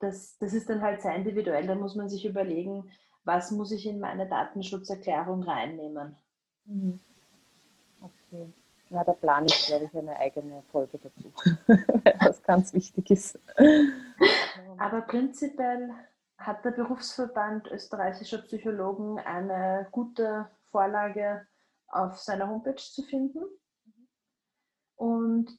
Das, 0.00 0.36
das 0.36 0.52
ist 0.52 0.68
dann 0.68 0.82
halt 0.82 1.00
sehr 1.00 1.14
individuell, 1.14 1.66
da 1.66 1.74
muss 1.74 1.96
man 1.96 2.10
sich 2.10 2.26
überlegen, 2.26 2.90
was 3.24 3.50
muss 3.50 3.72
ich 3.72 3.86
in 3.86 4.00
meine 4.00 4.28
Datenschutzerklärung 4.28 5.42
reinnehmen. 5.42 6.16
Mhm. 6.66 7.00
Okay. 8.00 8.52
Na, 8.90 9.02
da 9.02 9.12
plane 9.12 9.46
ich, 9.46 9.66
glaube 9.66 9.86
ich, 9.86 9.96
eine 9.96 10.16
eigene 10.16 10.62
Folge 10.70 10.98
dazu, 10.98 11.32
was 12.20 12.42
ganz 12.42 12.72
wichtig 12.74 13.10
ist. 13.10 13.38
Aber 14.78 15.00
prinzipiell 15.02 15.90
hat 16.36 16.64
der 16.64 16.72
Berufsverband 16.72 17.68
österreichischer 17.68 18.38
Psychologen 18.42 19.18
eine 19.18 19.88
gute 19.90 20.50
Vorlage 20.70 21.46
auf 21.88 22.18
seiner 22.18 22.48
Homepage 22.48 22.76
zu 22.76 23.02
finden. 23.02 23.42
Und 24.96 25.50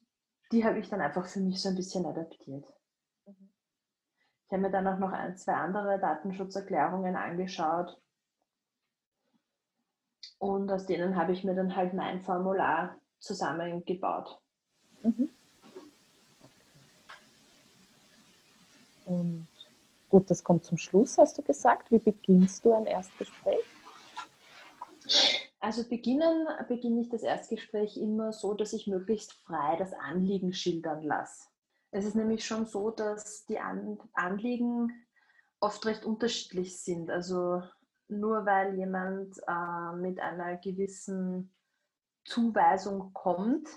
die 0.51 0.63
habe 0.63 0.79
ich 0.79 0.89
dann 0.89 1.01
einfach 1.01 1.25
für 1.25 1.39
mich 1.39 1.61
so 1.61 1.69
ein 1.69 1.75
bisschen 1.75 2.05
adaptiert. 2.05 2.65
Ich 4.47 4.51
habe 4.51 4.61
mir 4.61 4.71
dann 4.71 4.87
auch 4.87 4.99
noch 4.99 5.11
ein, 5.11 5.35
zwei 5.37 5.53
andere 5.53 5.99
Datenschutzerklärungen 5.99 7.15
angeschaut. 7.15 7.99
Und 10.37 10.71
aus 10.71 10.85
denen 10.85 11.15
habe 11.15 11.31
ich 11.31 11.43
mir 11.43 11.55
dann 11.55 11.75
halt 11.75 11.93
mein 11.93 12.21
Formular 12.21 12.95
zusammengebaut. 13.19 14.39
Mhm. 15.01 15.29
Und 19.05 19.47
gut, 20.09 20.29
das 20.29 20.43
kommt 20.43 20.63
zum 20.63 20.77
Schluss, 20.77 21.17
hast 21.17 21.37
du 21.37 21.41
gesagt. 21.41 21.91
Wie 21.91 21.99
beginnst 21.99 22.65
du 22.65 22.73
ein 22.73 22.85
Erstgespräch? 22.85 23.63
Also 25.59 25.87
beginnen 25.87 26.47
beginne 26.67 27.01
ich 27.01 27.09
das 27.09 27.23
Erstgespräch 27.23 27.97
immer 27.97 28.31
so, 28.31 28.53
dass 28.53 28.73
ich 28.73 28.85
möglichst 28.85 29.33
frei 29.33 29.75
das 29.77 29.93
Anliegen 29.93 30.53
schildern 30.53 31.01
lasse. 31.03 31.49
Es 31.95 32.03
ist 32.03 32.15
nämlich 32.15 32.45
schon 32.45 32.65
so, 32.65 32.91
dass 32.91 33.45
die 33.45 33.57
Anliegen 33.57 35.07
oft 35.61 35.85
recht 35.85 36.03
unterschiedlich 36.03 36.81
sind. 36.81 37.09
Also 37.09 37.63
nur 38.09 38.45
weil 38.45 38.75
jemand 38.75 39.37
äh, 39.47 39.95
mit 39.95 40.19
einer 40.19 40.57
gewissen 40.57 41.55
Zuweisung 42.25 43.13
kommt, 43.13 43.69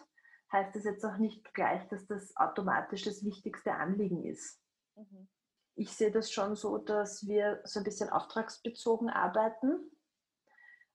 heißt 0.50 0.74
das 0.74 0.82
jetzt 0.82 1.04
auch 1.04 1.18
nicht 1.18 1.54
gleich, 1.54 1.86
dass 1.90 2.08
das 2.08 2.34
automatisch 2.34 3.04
das 3.04 3.24
wichtigste 3.24 3.74
Anliegen 3.74 4.24
ist. 4.24 4.60
Mhm. 4.96 5.28
Ich 5.76 5.92
sehe 5.92 6.10
das 6.10 6.32
schon 6.32 6.56
so, 6.56 6.78
dass 6.78 7.24
wir 7.24 7.60
so 7.62 7.78
ein 7.78 7.84
bisschen 7.84 8.10
auftragsbezogen 8.10 9.10
arbeiten. 9.10 9.92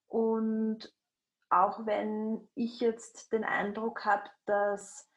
Und 0.08 0.94
auch 1.50 1.86
wenn 1.86 2.50
ich 2.53 2.82
jetzt 2.82 3.32
den 3.32 3.46
Eindruck 3.46 4.03
habe, 4.03 4.30
dass 4.46 5.10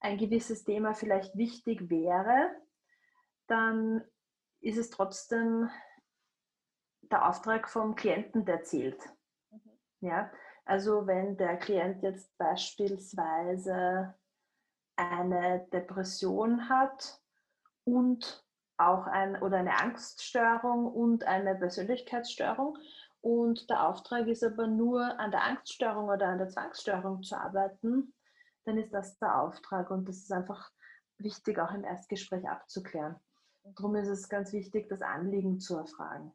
ein 0.00 0.18
gewisses 0.18 0.64
Thema 0.64 0.94
vielleicht 0.94 1.36
wichtig 1.36 1.90
wäre, 1.90 2.50
dann 3.46 4.04
ist 4.60 4.78
es 4.78 4.90
trotzdem 4.90 5.70
der 7.02 7.28
Auftrag 7.28 7.68
vom 7.68 7.94
Klienten, 7.94 8.44
der 8.44 8.62
zählt. 8.62 9.00
Mhm. 9.50 9.78
Ja, 10.00 10.30
also 10.64 11.06
wenn 11.06 11.36
der 11.36 11.56
Klient 11.56 12.02
jetzt 12.02 12.36
beispielsweise 12.38 14.14
eine 14.96 15.66
Depression 15.72 16.68
hat 16.68 17.20
und 17.84 18.44
auch 18.78 19.06
ein 19.06 19.40
oder 19.40 19.58
eine 19.58 19.78
Angststörung 19.78 20.86
und 20.86 21.24
eine 21.24 21.54
Persönlichkeitsstörung 21.54 22.78
und 23.20 23.70
der 23.70 23.88
Auftrag 23.88 24.26
ist 24.26 24.44
aber 24.44 24.66
nur 24.66 25.18
an 25.18 25.30
der 25.30 25.44
Angststörung 25.44 26.08
oder 26.08 26.26
an 26.28 26.38
der 26.38 26.48
Zwangsstörung 26.48 27.22
zu 27.22 27.36
arbeiten, 27.36 28.12
dann 28.66 28.78
ist 28.78 28.92
das 28.92 29.18
der 29.18 29.40
Auftrag 29.40 29.90
und 29.90 30.08
das 30.08 30.16
ist 30.16 30.32
einfach 30.32 30.70
wichtig 31.18 31.58
auch 31.58 31.72
im 31.72 31.84
Erstgespräch 31.84 32.46
abzuklären. 32.48 33.16
Darum 33.76 33.96
ist 33.96 34.08
es 34.08 34.28
ganz 34.28 34.52
wichtig, 34.52 34.88
das 34.88 35.02
Anliegen 35.02 35.58
zu 35.60 35.76
erfragen. 35.76 36.32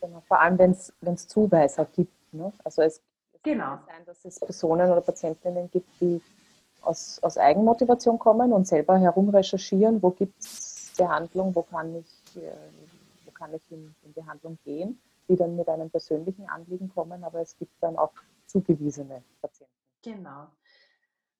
Genau, 0.00 0.20
vor 0.20 0.40
allem, 0.40 0.58
wenn 0.58 1.14
es 1.14 1.28
Zuweiser 1.28 1.84
gibt. 1.86 2.12
Ne? 2.32 2.52
Also 2.62 2.82
es, 2.82 3.00
es 3.32 3.42
genau. 3.42 3.76
kann 3.76 3.84
sein, 3.86 4.04
dass 4.06 4.24
es 4.24 4.38
Personen 4.38 4.90
oder 4.90 5.00
Patientinnen 5.00 5.70
gibt, 5.70 5.88
die 6.00 6.20
aus, 6.82 7.18
aus 7.22 7.38
Eigenmotivation 7.38 8.18
kommen 8.18 8.52
und 8.52 8.66
selber 8.66 8.98
herumrecherchieren, 8.98 10.02
wo 10.02 10.10
gibt 10.10 10.38
es 10.40 10.92
Behandlung, 10.96 11.54
wo 11.54 11.62
kann 11.62 11.96
ich, 11.96 12.36
äh, 12.36 12.52
wo 13.24 13.30
kann 13.32 13.54
ich 13.54 13.62
in, 13.70 13.94
in 14.04 14.12
Behandlung 14.12 14.58
gehen, 14.64 15.00
die 15.28 15.36
dann 15.36 15.56
mit 15.56 15.68
einem 15.68 15.90
persönlichen 15.90 16.48
Anliegen 16.48 16.88
kommen, 16.88 17.24
aber 17.24 17.40
es 17.40 17.56
gibt 17.56 17.72
dann 17.80 17.96
auch 17.96 18.12
zugewiesene 18.46 19.22
Patienten. 19.40 19.74
Genau 20.02 20.46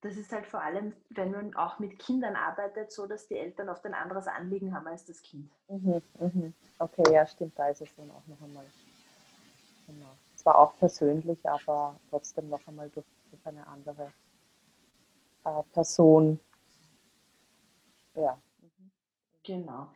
das 0.00 0.17
ist 0.17 0.31
halt 0.33 0.47
vor 0.47 0.62
allem, 0.62 0.95
wenn 1.11 1.33
man 1.33 1.55
auch 1.55 1.78
mit 1.78 1.99
Kindern 1.99 2.37
arbeitet, 2.37 2.93
so 2.93 3.07
dass 3.07 3.26
die 3.26 3.37
Eltern 3.37 3.69
oft 3.69 3.85
ein 3.85 3.95
anderes 3.95 4.28
Anliegen 4.28 4.75
haben 4.75 4.87
als 4.87 5.05
das 5.05 5.23
Kind. 5.23 5.50
Mhm, 5.69 6.02
mhm. 6.19 6.55
Okay, 6.78 7.12
ja, 7.12 7.26
stimmt, 7.26 7.59
da 7.59 7.69
ist 7.69 7.83
es 7.83 7.95
dann 7.97 8.11
auch 8.11 8.26
noch 8.26 8.40
einmal. 8.40 8.67
Genau. 9.87 10.17
Zwar 10.37 10.59
auch 10.59 10.76
persönlich, 10.78 11.38
aber 11.49 11.99
trotzdem 12.11 12.49
noch 12.49 12.64
einmal 12.69 12.88
durch, 12.90 13.07
durch 13.31 13.45
eine 13.47 13.67
andere 13.67 14.12
äh, 15.45 15.62
Person. 15.73 16.38
Ja. 18.14 18.40
Mhm. 18.61 18.90
Genau. 19.43 19.88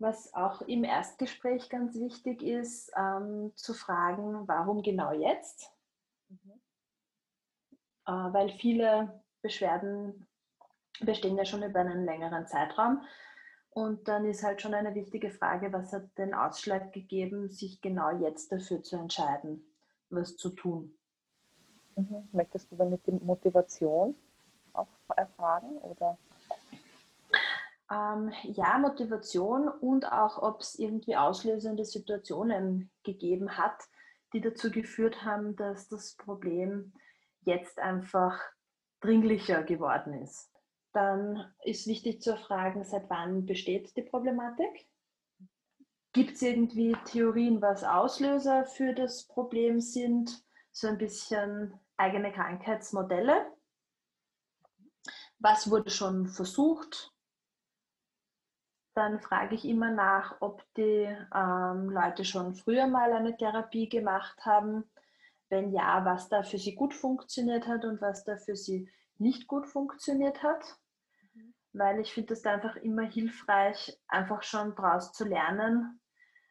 Was 0.00 0.32
auch 0.34 0.60
im 0.62 0.84
Erstgespräch 0.84 1.70
ganz 1.70 1.94
wichtig 1.94 2.42
ist, 2.42 2.92
ähm, 2.96 3.52
zu 3.56 3.72
fragen, 3.72 4.46
warum 4.46 4.82
genau 4.82 5.12
jetzt? 5.12 5.72
Äh, 8.08 8.32
weil 8.32 8.48
viele 8.48 9.22
Beschwerden 9.42 10.26
bestehen 11.00 11.36
ja 11.36 11.44
schon 11.44 11.62
über 11.62 11.80
einen 11.80 12.06
längeren 12.06 12.46
Zeitraum. 12.46 13.02
Und 13.70 14.08
dann 14.08 14.24
ist 14.24 14.42
halt 14.42 14.62
schon 14.62 14.74
eine 14.74 14.94
wichtige 14.94 15.30
Frage, 15.30 15.72
was 15.72 15.92
hat 15.92 16.16
den 16.16 16.34
Ausschlag 16.34 16.92
gegeben, 16.92 17.50
sich 17.50 17.80
genau 17.80 18.10
jetzt 18.18 18.50
dafür 18.50 18.82
zu 18.82 18.96
entscheiden, 18.96 19.62
was 20.08 20.36
zu 20.36 20.50
tun. 20.50 20.96
Mhm. 21.96 22.28
Möchtest 22.32 22.72
du 22.72 22.76
damit 22.76 23.06
die 23.06 23.12
Motivation 23.12 24.16
auch 24.72 24.88
erfragen? 25.14 25.76
Oder? 25.78 26.16
Ähm, 27.90 28.32
ja, 28.44 28.78
Motivation 28.78 29.68
und 29.68 30.10
auch, 30.10 30.42
ob 30.42 30.60
es 30.60 30.78
irgendwie 30.78 31.16
auslösende 31.16 31.84
Situationen 31.84 32.90
gegeben 33.04 33.56
hat, 33.58 33.78
die 34.32 34.40
dazu 34.40 34.70
geführt 34.70 35.24
haben, 35.24 35.56
dass 35.56 35.88
das 35.88 36.16
Problem 36.16 36.92
jetzt 37.48 37.78
einfach 37.78 38.38
dringlicher 39.00 39.62
geworden 39.62 40.22
ist. 40.22 40.52
Dann 40.92 41.52
ist 41.64 41.86
wichtig 41.86 42.22
zu 42.22 42.32
erfragen, 42.32 42.84
seit 42.84 43.08
wann 43.10 43.46
besteht 43.46 43.96
die 43.96 44.02
Problematik? 44.02 44.88
Gibt 46.12 46.32
es 46.32 46.42
irgendwie 46.42 46.96
Theorien, 47.04 47.60
was 47.60 47.84
Auslöser 47.84 48.64
für 48.64 48.94
das 48.94 49.26
Problem 49.26 49.80
sind? 49.80 50.44
So 50.72 50.88
ein 50.88 50.98
bisschen 50.98 51.78
eigene 51.96 52.32
Krankheitsmodelle. 52.32 53.52
Was 55.38 55.70
wurde 55.70 55.90
schon 55.90 56.26
versucht? 56.26 57.12
Dann 58.94 59.20
frage 59.20 59.54
ich 59.54 59.64
immer 59.64 59.92
nach, 59.92 60.36
ob 60.40 60.64
die 60.74 61.16
ähm, 61.34 61.90
Leute 61.90 62.24
schon 62.24 62.54
früher 62.54 62.88
mal 62.88 63.12
eine 63.12 63.36
Therapie 63.36 63.88
gemacht 63.88 64.44
haben 64.44 64.90
wenn 65.48 65.72
ja, 65.72 66.04
was 66.04 66.28
da 66.28 66.42
für 66.42 66.58
sie 66.58 66.74
gut 66.74 66.94
funktioniert 66.94 67.66
hat 67.66 67.84
und 67.84 68.00
was 68.00 68.24
da 68.24 68.36
für 68.36 68.56
sie 68.56 68.90
nicht 69.18 69.46
gut 69.46 69.66
funktioniert 69.66 70.42
hat. 70.42 70.76
Mhm. 71.34 71.54
Weil 71.72 72.00
ich 72.00 72.12
finde 72.12 72.34
es 72.34 72.44
einfach 72.44 72.76
immer 72.76 73.02
hilfreich, 73.02 73.98
einfach 74.08 74.42
schon 74.42 74.74
daraus 74.76 75.12
zu 75.12 75.24
lernen, 75.24 76.00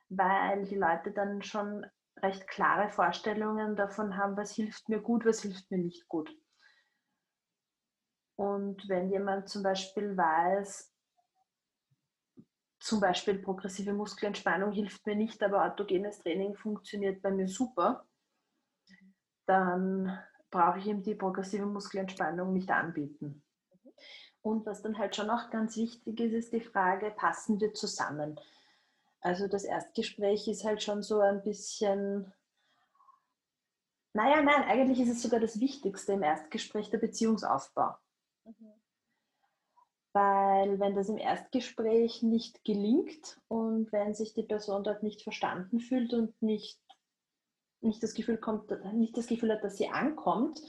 weil 0.10 0.66
die 0.66 0.76
Leute 0.76 1.12
dann 1.12 1.42
schon 1.44 1.86
recht 2.18 2.48
klare 2.48 2.90
Vorstellungen 2.90 3.76
davon 3.76 4.18
haben, 4.18 4.38
was 4.38 4.52
hilft 4.52 4.90
mir 4.90 5.00
gut, 5.00 5.26
was 5.26 5.42
hilft 5.42 5.70
mir 5.70 5.78
nicht 5.78 6.08
gut. 6.08 6.32
Und 8.36 8.88
wenn 8.88 9.10
jemand 9.10 9.50
zum 9.50 9.64
Beispiel 9.64 10.16
weiß, 10.16 10.94
zum 12.80 13.00
Beispiel 13.00 13.40
progressive 13.40 13.94
Muskelentspannung 13.94 14.72
hilft 14.72 15.06
mir 15.06 15.16
nicht, 15.16 15.42
aber 15.44 15.66
autogenes 15.66 16.20
Training 16.20 16.56
funktioniert 16.56 17.22
bei 17.22 17.32
mir 17.32 17.48
super, 17.48 18.06
dann 19.48 20.20
brauche 20.52 20.80
ich 20.80 20.86
ihm 20.86 21.02
die 21.02 21.16
progressive 21.16 21.66
Muskelentspannung 21.66 22.54
nicht 22.54 22.70
anbieten. 22.70 23.44
Und 24.42 24.66
was 24.66 24.82
dann 24.82 24.98
halt 24.98 25.16
schon 25.16 25.30
auch 25.30 25.50
ganz 25.50 25.76
wichtig 25.76 26.20
ist, 26.20 26.34
ist 26.34 26.54
die 26.54 26.62
Frage, 26.62 27.12
passen 27.12 27.60
wir 27.60 27.74
zusammen? 27.74 28.40
Also 29.20 29.48
das 29.48 29.64
Erstgespräch 29.64 30.48
ist 30.48 30.64
halt 30.64 30.84
schon 30.84 31.02
so 31.02 31.20
ein 31.20 31.42
bisschen, 31.44 32.32
naja, 34.14 34.42
nein, 34.42 34.64
eigentlich 34.64 35.02
ist 35.02 35.10
es 35.10 35.22
sogar 35.22 35.40
das 35.40 35.60
Wichtigste 35.60 36.14
im 36.14 36.24
Erstgespräch, 36.24 36.90
der 36.90 37.00
Beziehungsaufbau. 37.00 37.96
Mhm. 38.46 38.74
Weil 40.14 40.80
wenn 40.80 40.96
das 40.96 41.10
im 41.10 41.18
Erstgespräch 41.18 42.24
nicht 42.24 42.64
gelingt 42.64 43.40
und 43.50 43.92
wenn 43.92 44.14
sich 44.14 44.34
die 44.34 44.44
Person 44.44 44.84
dort 44.84 45.04
nicht 45.04 45.24
verstanden 45.24 45.80
fühlt 45.80 46.14
und 46.14 46.42
nicht 46.42 46.80
nicht 47.82 48.02
das 48.04 48.14
Gefühl 48.14 48.38
kommt, 48.38 48.72
nicht 48.94 49.18
das 49.18 49.28
Gefühl 49.28 49.52
hat, 49.52 49.64
dass 49.64 49.78
sie 49.78 49.90
ankommt, 49.90 50.62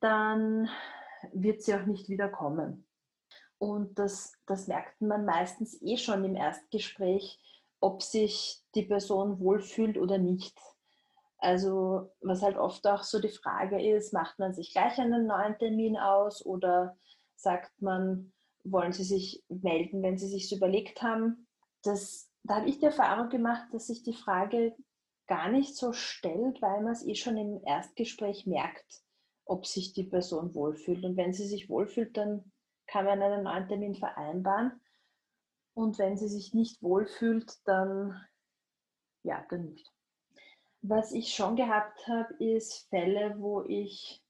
dann 0.00 0.68
wird 1.32 1.62
sie 1.62 1.74
auch 1.74 1.86
nicht 1.86 2.08
wieder 2.08 2.28
kommen. 2.28 2.86
Und 3.58 3.98
das, 3.98 4.34
das 4.46 4.68
merkt 4.68 5.00
man 5.00 5.24
meistens 5.24 5.80
eh 5.82 5.96
schon 5.96 6.24
im 6.24 6.36
Erstgespräch, 6.36 7.40
ob 7.80 8.02
sich 8.02 8.62
die 8.74 8.84
Person 8.84 9.40
wohlfühlt 9.40 9.98
oder 9.98 10.18
nicht. 10.18 10.56
Also 11.38 12.10
was 12.20 12.42
halt 12.42 12.56
oft 12.56 12.86
auch 12.86 13.02
so 13.02 13.20
die 13.20 13.28
Frage 13.28 13.80
ist, 13.80 14.12
macht 14.12 14.38
man 14.38 14.54
sich 14.54 14.72
gleich 14.72 14.98
einen 14.98 15.26
neuen 15.26 15.56
Termin 15.58 15.96
aus 15.96 16.44
oder 16.44 16.96
sagt 17.36 17.80
man, 17.80 18.32
wollen 18.64 18.92
Sie 18.92 19.04
sich 19.04 19.44
melden, 19.48 20.02
wenn 20.02 20.18
Sie 20.18 20.28
sich 20.28 20.52
überlegt 20.52 21.02
haben? 21.02 21.46
Das, 21.82 22.28
da 22.42 22.56
habe 22.56 22.68
ich 22.68 22.78
die 22.78 22.86
Erfahrung 22.86 23.28
gemacht, 23.28 23.68
dass 23.72 23.86
sich 23.86 24.02
die 24.02 24.14
Frage 24.14 24.74
gar 25.28 25.48
nicht 25.50 25.76
so 25.76 25.92
stellt, 25.92 26.60
weil 26.60 26.82
man 26.82 26.92
es 26.92 27.06
eh 27.06 27.14
schon 27.14 27.36
im 27.36 27.62
Erstgespräch 27.64 28.46
merkt, 28.46 29.04
ob 29.44 29.66
sich 29.66 29.92
die 29.92 30.04
Person 30.04 30.54
wohlfühlt. 30.54 31.04
Und 31.04 31.16
wenn 31.16 31.32
sie 31.32 31.46
sich 31.46 31.68
wohlfühlt, 31.68 32.16
dann 32.16 32.52
kann 32.86 33.04
man 33.04 33.22
einen 33.22 33.44
neuen 33.44 33.68
Termin 33.68 33.94
vereinbaren. 33.94 34.80
Und 35.74 35.98
wenn 35.98 36.16
sie 36.16 36.28
sich 36.28 36.54
nicht 36.54 36.82
wohlfühlt, 36.82 37.54
dann 37.64 38.20
ja, 39.22 39.44
dann 39.50 39.66
nicht. 39.66 39.92
Was 40.80 41.12
ich 41.12 41.34
schon 41.34 41.56
gehabt 41.56 42.06
habe, 42.06 42.34
ist 42.42 42.88
Fälle, 42.88 43.34
wo 43.38 43.62
ich 43.62 44.22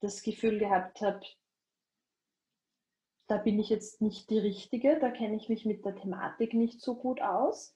das 0.00 0.22
Gefühl 0.22 0.58
gehabt 0.58 1.00
habe, 1.00 1.20
da 3.26 3.38
bin 3.38 3.58
ich 3.58 3.70
jetzt 3.70 4.02
nicht 4.02 4.28
die 4.30 4.38
Richtige, 4.38 4.98
da 5.00 5.10
kenne 5.10 5.36
ich 5.36 5.48
mich 5.48 5.64
mit 5.64 5.84
der 5.84 5.96
Thematik 5.96 6.52
nicht 6.52 6.80
so 6.80 6.94
gut 6.94 7.22
aus. 7.22 7.73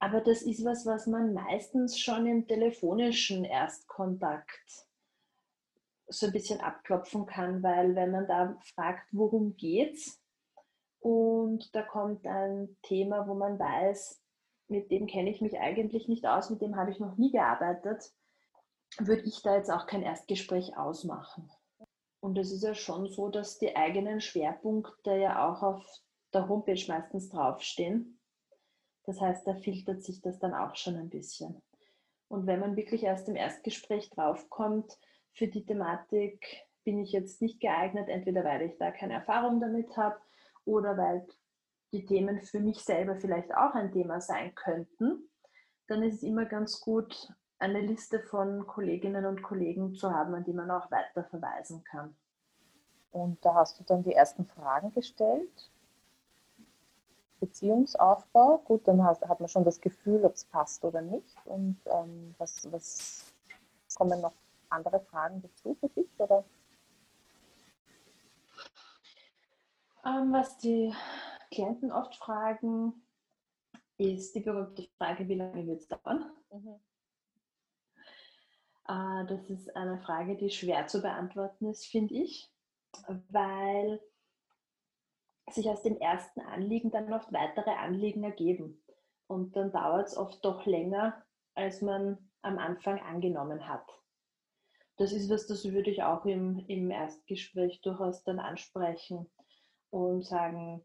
Aber 0.00 0.22
das 0.22 0.42
ist 0.42 0.64
was, 0.64 0.86
was 0.86 1.06
man 1.06 1.34
meistens 1.34 1.98
schon 1.98 2.26
im 2.26 2.48
telefonischen 2.48 3.44
Erstkontakt 3.44 4.86
so 6.08 6.26
ein 6.26 6.32
bisschen 6.32 6.60
abklopfen 6.60 7.26
kann, 7.26 7.62
weil 7.62 7.94
wenn 7.94 8.10
man 8.10 8.26
da 8.26 8.58
fragt, 8.74 9.06
worum 9.12 9.56
geht's 9.56 10.20
und 11.00 11.74
da 11.74 11.82
kommt 11.82 12.26
ein 12.26 12.76
Thema, 12.82 13.28
wo 13.28 13.34
man 13.34 13.58
weiß, 13.58 14.22
mit 14.68 14.90
dem 14.90 15.06
kenne 15.06 15.30
ich 15.30 15.40
mich 15.42 15.58
eigentlich 15.58 16.08
nicht 16.08 16.26
aus, 16.26 16.48
mit 16.48 16.62
dem 16.62 16.76
habe 16.76 16.90
ich 16.90 16.98
noch 16.98 17.16
nie 17.16 17.30
gearbeitet, 17.30 18.10
würde 18.98 19.22
ich 19.22 19.42
da 19.42 19.56
jetzt 19.56 19.70
auch 19.70 19.86
kein 19.86 20.02
Erstgespräch 20.02 20.76
ausmachen. 20.76 21.50
Und 22.20 22.38
es 22.38 22.52
ist 22.52 22.62
ja 22.62 22.74
schon 22.74 23.06
so, 23.08 23.28
dass 23.28 23.58
die 23.58 23.76
eigenen 23.76 24.20
Schwerpunkte 24.20 25.14
ja 25.14 25.48
auch 25.48 25.62
auf 25.62 25.84
der 26.32 26.48
Homepage 26.48 26.84
meistens 26.88 27.28
draufstehen. 27.28 28.19
Das 29.04 29.20
heißt, 29.20 29.46
da 29.46 29.54
filtert 29.54 30.02
sich 30.02 30.20
das 30.20 30.38
dann 30.38 30.54
auch 30.54 30.76
schon 30.76 30.96
ein 30.96 31.10
bisschen. 31.10 31.60
Und 32.28 32.46
wenn 32.46 32.60
man 32.60 32.76
wirklich 32.76 33.02
erst 33.02 33.28
im 33.28 33.36
Erstgespräch 33.36 34.10
draufkommt, 34.10 34.98
für 35.32 35.48
die 35.48 35.64
Thematik 35.64 36.66
bin 36.84 36.98
ich 36.98 37.12
jetzt 37.12 37.42
nicht 37.42 37.60
geeignet, 37.60 38.08
entweder 38.08 38.44
weil 38.44 38.62
ich 38.62 38.78
da 38.78 38.90
keine 38.90 39.14
Erfahrung 39.14 39.60
damit 39.60 39.96
habe 39.96 40.20
oder 40.64 40.96
weil 40.96 41.26
die 41.92 42.06
Themen 42.06 42.40
für 42.40 42.60
mich 42.60 42.78
selber 42.78 43.16
vielleicht 43.16 43.54
auch 43.54 43.74
ein 43.74 43.92
Thema 43.92 44.20
sein 44.20 44.54
könnten, 44.54 45.28
dann 45.88 46.02
ist 46.02 46.16
es 46.16 46.22
immer 46.22 46.44
ganz 46.44 46.80
gut, 46.80 47.32
eine 47.58 47.80
Liste 47.80 48.20
von 48.20 48.66
Kolleginnen 48.66 49.26
und 49.26 49.42
Kollegen 49.42 49.94
zu 49.94 50.10
haben, 50.10 50.34
an 50.34 50.44
die 50.44 50.52
man 50.52 50.70
auch 50.70 50.90
weiter 50.90 51.24
verweisen 51.24 51.84
kann. 51.84 52.16
Und 53.10 53.44
da 53.44 53.54
hast 53.54 53.78
du 53.78 53.84
dann 53.84 54.02
die 54.02 54.14
ersten 54.14 54.46
Fragen 54.46 54.94
gestellt. 54.94 55.70
Beziehungsaufbau, 57.40 58.58
gut, 58.58 58.86
dann 58.86 59.02
hast, 59.02 59.26
hat 59.26 59.40
man 59.40 59.48
schon 59.48 59.64
das 59.64 59.80
Gefühl, 59.80 60.24
ob 60.24 60.34
es 60.34 60.44
passt 60.44 60.84
oder 60.84 61.00
nicht. 61.00 61.36
Und 61.46 61.80
ähm, 61.86 62.34
was, 62.38 62.70
was 62.70 63.24
kommen 63.96 64.20
noch 64.20 64.34
andere 64.68 65.00
Fragen 65.00 65.42
dazu 65.42 65.74
für 65.80 65.88
dich? 65.88 66.08
Oder? 66.18 66.44
Ähm, 70.04 70.32
was 70.32 70.58
die 70.58 70.94
Klienten 71.50 71.90
oft 71.92 72.14
fragen, 72.16 72.94
ist 73.98 74.34
die 74.34 74.40
berühmte 74.40 74.86
Frage, 74.96 75.28
wie 75.28 75.34
lange 75.34 75.66
wird 75.66 75.80
es 75.80 75.88
dauern? 75.88 76.30
Mhm. 76.52 76.80
Äh, 78.88 79.26
das 79.26 79.50
ist 79.50 79.76
eine 79.76 79.98
Frage, 79.98 80.36
die 80.36 80.50
schwer 80.50 80.86
zu 80.86 81.02
beantworten 81.02 81.68
ist, 81.68 81.86
finde 81.86 82.14
ich, 82.14 82.50
weil 83.28 84.00
sich 85.50 85.68
aus 85.68 85.82
dem 85.82 85.96
ersten 85.98 86.40
Anliegen 86.40 86.90
dann 86.90 87.12
oft 87.12 87.32
weitere 87.32 87.70
Anliegen 87.70 88.24
ergeben. 88.24 88.82
Und 89.26 89.56
dann 89.56 89.72
dauert 89.72 90.08
es 90.08 90.16
oft 90.16 90.44
doch 90.44 90.66
länger, 90.66 91.22
als 91.54 91.82
man 91.82 92.18
am 92.42 92.58
Anfang 92.58 93.00
angenommen 93.00 93.68
hat. 93.68 93.86
Das 94.96 95.12
ist 95.12 95.30
was, 95.30 95.46
das 95.46 95.64
würde 95.64 95.90
ich 95.90 96.02
auch 96.02 96.24
im, 96.26 96.64
im 96.68 96.90
Erstgespräch 96.90 97.80
durchaus 97.80 98.22
dann 98.22 98.38
ansprechen 98.38 99.30
und 99.90 100.24
sagen, 100.24 100.84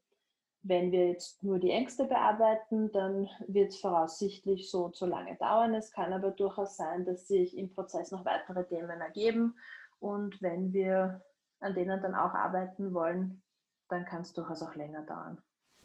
wenn 0.67 0.91
wir 0.91 1.09
jetzt 1.09 1.43
nur 1.43 1.59
die 1.59 1.69
Ängste 1.69 2.05
bearbeiten, 2.05 2.91
dann 2.91 3.29
wird 3.47 3.69
es 3.69 3.79
voraussichtlich 3.79 4.71
so 4.71 4.89
zu 4.89 5.05
lange 5.05 5.35
dauern. 5.35 5.75
Es 5.75 5.91
kann 5.91 6.11
aber 6.11 6.31
durchaus 6.31 6.75
sein, 6.75 7.05
dass 7.05 7.27
sich 7.27 7.55
im 7.55 7.71
Prozess 7.71 8.11
noch 8.11 8.25
weitere 8.25 8.65
Themen 8.65 8.99
ergeben. 8.99 9.55
Und 9.99 10.41
wenn 10.41 10.73
wir 10.73 11.21
an 11.59 11.75
denen 11.75 12.01
dann 12.01 12.15
auch 12.15 12.33
arbeiten 12.33 12.93
wollen, 12.93 13.43
dann 13.89 14.05
kann 14.05 14.21
es 14.21 14.33
durchaus 14.33 14.61
auch 14.61 14.75
länger 14.75 15.03
dauern. 15.03 15.41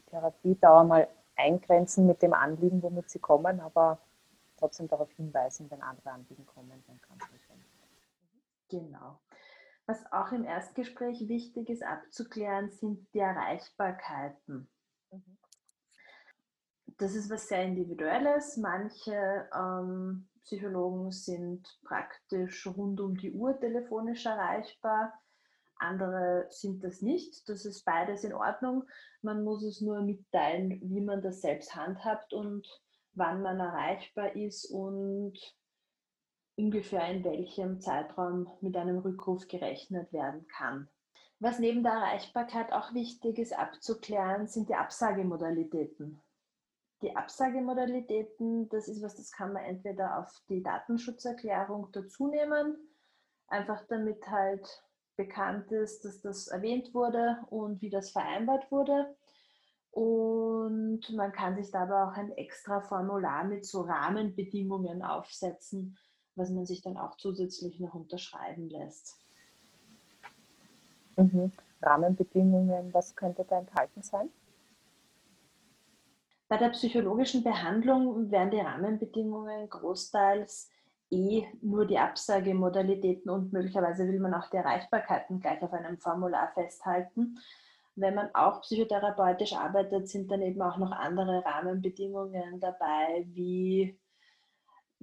Therapiedauer 0.07 0.83
mal 0.83 1.07
eingrenzen 1.35 2.07
mit 2.07 2.21
dem 2.21 2.33
Anliegen, 2.33 2.81
womit 2.81 3.09
sie 3.09 3.19
kommen, 3.19 3.59
aber 3.59 3.99
trotzdem 4.57 4.87
darauf 4.87 5.11
hinweisen, 5.13 5.69
wenn 5.71 5.81
andere 5.81 6.11
Anliegen 6.11 6.45
kommen, 6.45 6.83
dann 6.87 7.01
kann 7.01 7.17
es 7.19 7.31
nicht 7.31 7.47
sein. 7.47 7.63
Genau. 8.69 9.19
Was 9.85 9.99
auch 10.11 10.31
im 10.31 10.45
Erstgespräch 10.45 11.27
wichtig 11.27 11.69
ist 11.69 11.83
abzuklären, 11.83 12.69
sind 12.69 13.13
die 13.13 13.19
Erreichbarkeiten. 13.19 14.69
Mhm. 15.11 15.37
Das 16.97 17.15
ist 17.15 17.29
was 17.31 17.47
sehr 17.47 17.63
Individuelles. 17.63 18.57
Manche 18.57 19.49
ähm, 19.53 20.29
Psychologen 20.43 21.11
sind 21.11 21.67
praktisch 21.83 22.67
rund 22.67 22.99
um 23.01 23.17
die 23.17 23.31
Uhr 23.31 23.59
telefonisch 23.59 24.25
erreichbar. 24.25 25.13
Andere 25.81 26.45
sind 26.49 26.83
das 26.83 27.01
nicht. 27.01 27.47
Das 27.49 27.65
ist 27.65 27.83
beides 27.83 28.23
in 28.23 28.33
Ordnung. 28.33 28.83
Man 29.21 29.43
muss 29.43 29.63
es 29.63 29.81
nur 29.81 30.01
mitteilen, 30.01 30.79
wie 30.83 31.01
man 31.01 31.21
das 31.21 31.41
selbst 31.41 31.75
handhabt 31.75 32.33
und 32.33 32.67
wann 33.13 33.41
man 33.41 33.59
erreichbar 33.59 34.35
ist 34.35 34.65
und 34.65 35.37
ungefähr 36.55 37.07
in 37.07 37.23
welchem 37.23 37.79
Zeitraum 37.79 38.47
mit 38.61 38.77
einem 38.77 38.99
Rückruf 38.99 39.47
gerechnet 39.47 40.13
werden 40.13 40.47
kann. 40.47 40.87
Was 41.39 41.57
neben 41.57 41.81
der 41.81 41.93
Erreichbarkeit 41.93 42.71
auch 42.71 42.93
wichtig 42.93 43.39
ist 43.39 43.57
abzuklären, 43.57 44.47
sind 44.47 44.69
die 44.69 44.75
Absagemodalitäten. 44.75 46.21
Die 47.01 47.15
Absagemodalitäten, 47.15 48.69
das 48.69 48.87
ist 48.87 49.01
was, 49.01 49.15
das 49.15 49.31
kann 49.31 49.53
man 49.53 49.63
entweder 49.63 50.19
auf 50.19 50.29
die 50.49 50.61
Datenschutzerklärung 50.61 51.91
dazu 51.93 52.27
nehmen, 52.27 52.77
einfach 53.47 53.83
damit 53.87 54.29
halt 54.29 54.83
bekannt 55.21 55.71
ist, 55.71 56.03
dass 56.03 56.21
das 56.21 56.47
erwähnt 56.47 56.93
wurde 56.93 57.37
und 57.49 57.81
wie 57.81 57.89
das 57.89 58.09
vereinbart 58.09 58.71
wurde. 58.71 59.15
Und 59.91 61.01
man 61.15 61.31
kann 61.31 61.55
sich 61.55 61.69
dabei 61.69 62.03
auch 62.03 62.13
ein 62.13 62.31
extra 62.31 62.81
Formular 62.81 63.43
mit 63.43 63.65
so 63.65 63.81
Rahmenbedingungen 63.81 65.03
aufsetzen, 65.03 65.97
was 66.35 66.49
man 66.49 66.65
sich 66.65 66.81
dann 66.81 66.97
auch 66.97 67.17
zusätzlich 67.17 67.79
noch 67.79 67.93
unterschreiben 67.93 68.69
lässt. 68.69 69.17
Mhm. 71.17 71.51
Rahmenbedingungen, 71.81 72.93
was 72.93 73.15
könnte 73.15 73.45
da 73.47 73.59
enthalten 73.59 74.01
sein? 74.01 74.29
Bei 76.47 76.57
der 76.57 76.69
psychologischen 76.69 77.43
Behandlung 77.43 78.31
werden 78.31 78.51
die 78.51 78.59
Rahmenbedingungen 78.59 79.69
großteils 79.69 80.69
eh 81.11 81.45
nur 81.61 81.85
die 81.85 81.99
Absagemodalitäten 81.99 83.29
und 83.29 83.53
möglicherweise 83.53 84.07
will 84.07 84.19
man 84.19 84.33
auch 84.33 84.49
die 84.49 84.57
Erreichbarkeiten 84.57 85.39
gleich 85.39 85.61
auf 85.61 85.73
einem 85.73 85.97
Formular 85.99 86.51
festhalten. 86.53 87.37
Wenn 87.95 88.15
man 88.15 88.33
auch 88.33 88.61
psychotherapeutisch 88.61 89.53
arbeitet, 89.53 90.07
sind 90.07 90.31
dann 90.31 90.41
eben 90.41 90.61
auch 90.61 90.77
noch 90.77 90.91
andere 90.91 91.43
Rahmenbedingungen 91.45 92.59
dabei, 92.59 93.25
wie 93.27 93.99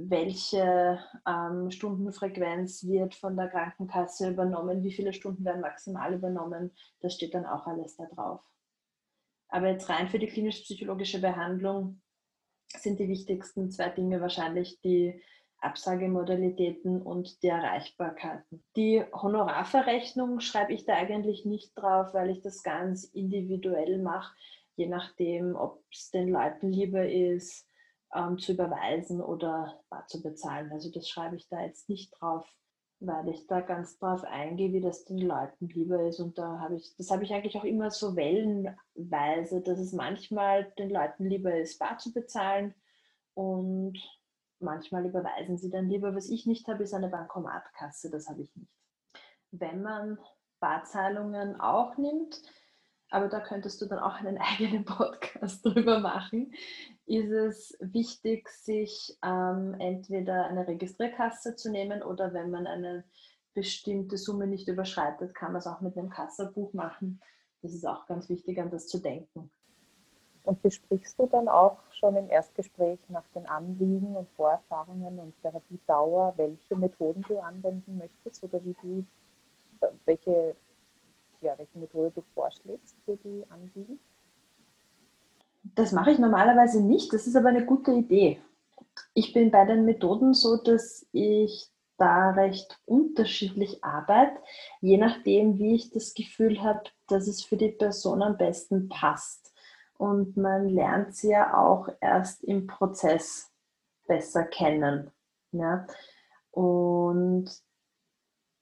welche 0.00 1.00
ähm, 1.26 1.70
Stundenfrequenz 1.70 2.86
wird 2.86 3.16
von 3.16 3.36
der 3.36 3.48
Krankenkasse 3.48 4.30
übernommen, 4.30 4.84
wie 4.84 4.92
viele 4.92 5.12
Stunden 5.12 5.44
werden 5.44 5.60
maximal 5.60 6.14
übernommen, 6.14 6.70
das 7.00 7.14
steht 7.14 7.34
dann 7.34 7.44
auch 7.44 7.66
alles 7.66 7.96
da 7.96 8.06
drauf. 8.06 8.40
Aber 9.48 9.68
jetzt 9.68 9.88
rein 9.88 10.08
für 10.08 10.20
die 10.20 10.28
klinisch-psychologische 10.28 11.20
Behandlung 11.20 12.00
sind 12.76 13.00
die 13.00 13.08
wichtigsten 13.08 13.70
zwei 13.70 13.88
Dinge 13.88 14.20
wahrscheinlich 14.20 14.80
die 14.80 15.20
Absagemodalitäten 15.60 17.02
und 17.02 17.42
die 17.42 17.48
Erreichbarkeiten. 17.48 18.64
Die 18.76 19.04
Honorarverrechnung 19.12 20.40
schreibe 20.40 20.72
ich 20.72 20.84
da 20.84 20.94
eigentlich 20.94 21.44
nicht 21.44 21.72
drauf, 21.74 22.14
weil 22.14 22.30
ich 22.30 22.40
das 22.42 22.62
ganz 22.62 23.04
individuell 23.04 23.98
mache, 23.98 24.34
je 24.76 24.86
nachdem, 24.86 25.56
ob 25.56 25.82
es 25.90 26.10
den 26.10 26.28
Leuten 26.28 26.72
lieber 26.72 27.08
ist, 27.08 27.68
ähm, 28.14 28.38
zu 28.38 28.52
überweisen 28.52 29.20
oder 29.20 29.80
bar 29.90 30.06
zu 30.06 30.22
bezahlen. 30.22 30.70
Also 30.72 30.90
das 30.90 31.08
schreibe 31.08 31.36
ich 31.36 31.48
da 31.48 31.60
jetzt 31.62 31.88
nicht 31.88 32.12
drauf, 32.18 32.46
weil 33.00 33.28
ich 33.28 33.46
da 33.46 33.60
ganz 33.60 33.98
drauf 33.98 34.24
eingehe, 34.24 34.72
wie 34.72 34.80
das 34.80 35.04
den 35.04 35.18
Leuten 35.18 35.68
lieber 35.68 36.02
ist. 36.04 36.20
Und 36.20 36.38
da 36.38 36.60
habe 36.60 36.76
ich, 36.76 36.94
das 36.96 37.10
habe 37.10 37.24
ich 37.24 37.34
eigentlich 37.34 37.56
auch 37.56 37.64
immer 37.64 37.90
so 37.90 38.16
wellenweise, 38.16 39.60
dass 39.60 39.78
es 39.78 39.92
manchmal 39.92 40.72
den 40.78 40.90
Leuten 40.90 41.26
lieber 41.26 41.54
ist, 41.54 41.78
bar 41.78 41.98
zu 41.98 42.12
bezahlen 42.12 42.74
und 43.34 43.98
manchmal 44.60 45.06
überweisen 45.06 45.58
sie 45.58 45.70
dann 45.70 45.88
lieber. 45.88 46.14
Was 46.14 46.28
ich 46.28 46.46
nicht 46.46 46.68
habe, 46.68 46.82
ist 46.82 46.94
eine 46.94 47.08
Bankomatkasse, 47.08 48.10
das 48.10 48.28
habe 48.28 48.42
ich 48.42 48.54
nicht. 48.56 48.72
Wenn 49.50 49.82
man 49.82 50.18
Barzahlungen 50.60 51.60
auch 51.60 51.96
nimmt, 51.96 52.42
aber 53.10 53.28
da 53.28 53.40
könntest 53.40 53.80
du 53.80 53.86
dann 53.86 53.98
auch 53.98 54.14
einen 54.14 54.38
eigenen 54.58 54.84
Podcast 54.84 55.64
drüber 55.64 56.00
machen, 56.00 56.52
ist 57.06 57.30
es 57.30 57.76
wichtig, 57.80 58.48
sich 58.48 59.16
ähm, 59.24 59.74
entweder 59.78 60.46
eine 60.46 60.66
Registrierkasse 60.66 61.56
zu 61.56 61.70
nehmen 61.70 62.02
oder 62.02 62.34
wenn 62.34 62.50
man 62.50 62.66
eine 62.66 63.04
bestimmte 63.54 64.18
Summe 64.18 64.46
nicht 64.46 64.68
überschreitet, 64.68 65.34
kann 65.34 65.52
man 65.52 65.60
es 65.60 65.66
auch 65.66 65.80
mit 65.80 65.96
einem 65.96 66.10
Kassabuch 66.10 66.74
machen. 66.74 67.20
Das 67.62 67.72
ist 67.72 67.86
auch 67.86 68.06
ganz 68.06 68.28
wichtig, 68.28 68.60
an 68.60 68.70
das 68.70 68.86
zu 68.86 68.98
denken. 68.98 69.50
Und 70.48 70.62
besprichst 70.62 71.18
du 71.18 71.26
dann 71.26 71.46
auch 71.46 71.76
schon 71.92 72.16
im 72.16 72.30
Erstgespräch 72.30 72.98
nach 73.10 73.26
den 73.34 73.44
Anliegen 73.44 74.16
und 74.16 74.26
Vorerfahrungen 74.30 75.18
und 75.18 75.34
Therapiedauer, 75.42 76.32
welche 76.38 76.74
Methoden 76.74 77.22
du 77.28 77.38
anwenden 77.38 77.98
möchtest 77.98 78.42
oder 78.42 78.58
wie 78.64 78.74
du, 78.80 79.04
welche, 80.06 80.56
ja, 81.42 81.52
welche 81.58 81.78
Methode 81.78 82.12
du 82.14 82.22
vorschlägst 82.32 82.96
für 83.04 83.18
die 83.18 83.44
Anliegen? 83.50 84.00
Das 85.74 85.92
mache 85.92 86.12
ich 86.12 86.18
normalerweise 86.18 86.82
nicht, 86.82 87.12
das 87.12 87.26
ist 87.26 87.36
aber 87.36 87.50
eine 87.50 87.66
gute 87.66 87.92
Idee. 87.92 88.40
Ich 89.12 89.34
bin 89.34 89.50
bei 89.50 89.66
den 89.66 89.84
Methoden 89.84 90.32
so, 90.32 90.56
dass 90.56 91.06
ich 91.12 91.68
da 91.98 92.30
recht 92.30 92.80
unterschiedlich 92.86 93.84
arbeite, 93.84 94.40
je 94.80 94.96
nachdem, 94.96 95.58
wie 95.58 95.74
ich 95.74 95.90
das 95.90 96.14
Gefühl 96.14 96.62
habe, 96.62 96.84
dass 97.06 97.28
es 97.28 97.44
für 97.44 97.58
die 97.58 97.68
Person 97.68 98.22
am 98.22 98.38
besten 98.38 98.88
passt. 98.88 99.47
Und 99.98 100.36
man 100.36 100.68
lernt 100.68 101.14
sie 101.14 101.30
ja 101.30 101.58
auch 101.58 101.88
erst 102.00 102.44
im 102.44 102.66
Prozess 102.66 103.50
besser 104.06 104.44
kennen. 104.44 105.10
Ja? 105.52 105.86
Und 106.52 107.50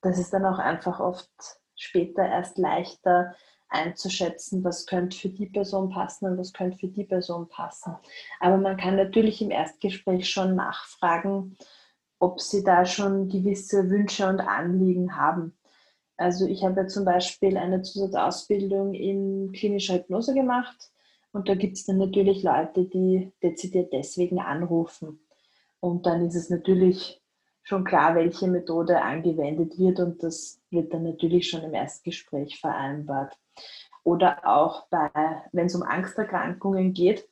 das 0.01 0.19
ist 0.19 0.33
dann 0.33 0.47
auch 0.47 0.59
einfach 0.59 0.99
oft 0.99 1.31
später 1.75 2.27
erst 2.27 2.57
leichter 2.59 3.35
einzuschätzen, 3.69 4.65
was 4.65 4.87
könnte 4.87 5.17
für 5.17 5.29
die 5.29 5.47
Person 5.47 5.91
passen 5.91 6.27
und 6.27 6.39
was 6.39 6.53
könnte 6.53 6.79
für 6.79 6.89
die 6.89 7.05
Person 7.05 7.49
passen. 7.49 7.97
Aber 8.41 8.57
man 8.57 8.79
kann 8.79 8.97
natürlich 8.97 9.43
im 9.43 9.51
Erstgespräch 9.51 10.31
schon 10.31 10.55
nachfragen, 10.55 11.59
ob 12.19 12.41
sie 12.41 12.65
da 12.65 12.87
schon 12.87 13.29
gewisse 13.29 13.91
Wünsche 13.91 14.27
und 14.27 14.41
Anliegen 14.41 15.17
haben. 15.17 15.59
Also 16.17 16.47
ich 16.47 16.65
habe 16.65 16.81
ja 16.81 16.87
zum 16.87 17.05
Beispiel 17.05 17.59
eine 17.59 17.83
Zusatzausbildung 17.83 18.95
in 18.95 19.53
klinischer 19.53 19.97
Hypnose 19.97 20.33
gemacht 20.33 20.93
und 21.37 21.51
da 21.51 21.55
gibt 21.55 21.77
es 21.77 21.85
dann 21.85 21.99
natürlich 21.99 22.43
Leute, 22.43 22.87
die 22.87 23.31
dezidiert 23.43 23.93
deswegen 23.93 24.41
anrufen. 24.41 25.21
Und 25.81 26.07
dann 26.07 26.25
ist 26.25 26.35
es 26.35 26.49
natürlich 26.49 27.21
schon 27.63 27.85
klar, 27.85 28.15
welche 28.15 28.49
Methode 28.49 29.03
angewendet 29.03 29.79
wird 29.79 30.01
und 30.01 30.23
das 30.23 30.63
wird 30.71 30.95
dann 30.95 31.03
natürlich 31.03 31.51
schon 31.51 31.63
im 31.63 31.75
Erstgespräch 31.75 32.59
vereinbart. 32.59 33.37
Oder 34.03 34.47
auch 34.47 34.87
bei, 34.89 35.11
wenn 35.53 35.67
es 35.67 35.75
um 35.75 35.83
Angsterkrankungen 35.83 36.95
geht, 36.95 37.29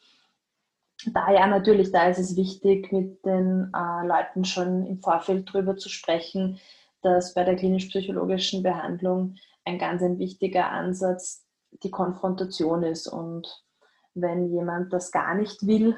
da 1.13 1.33
ja 1.33 1.47
natürlich, 1.47 1.91
da 1.91 2.09
ist 2.09 2.19
es 2.19 2.37
wichtig, 2.37 2.93
mit 2.93 3.25
den 3.25 3.73
äh, 3.75 4.07
Leuten 4.07 4.45
schon 4.45 4.85
im 4.85 5.01
Vorfeld 5.01 5.49
darüber 5.49 5.77
zu 5.77 5.89
sprechen, 5.89 6.61
dass 7.01 7.33
bei 7.33 7.45
der 7.45 7.57
klinisch-psychologischen 7.57 8.63
Behandlung 8.63 9.37
ein 9.65 9.79
ganz 9.79 10.03
ein 10.03 10.19
wichtiger 10.19 10.71
Ansatz 10.71 11.47
die 11.83 11.91
Konfrontation 11.91 12.83
ist. 12.83 13.07
Und 13.07 13.64
wenn 14.15 14.53
jemand 14.53 14.93
das 14.93 15.13
gar 15.13 15.35
nicht 15.35 15.67
will, 15.67 15.97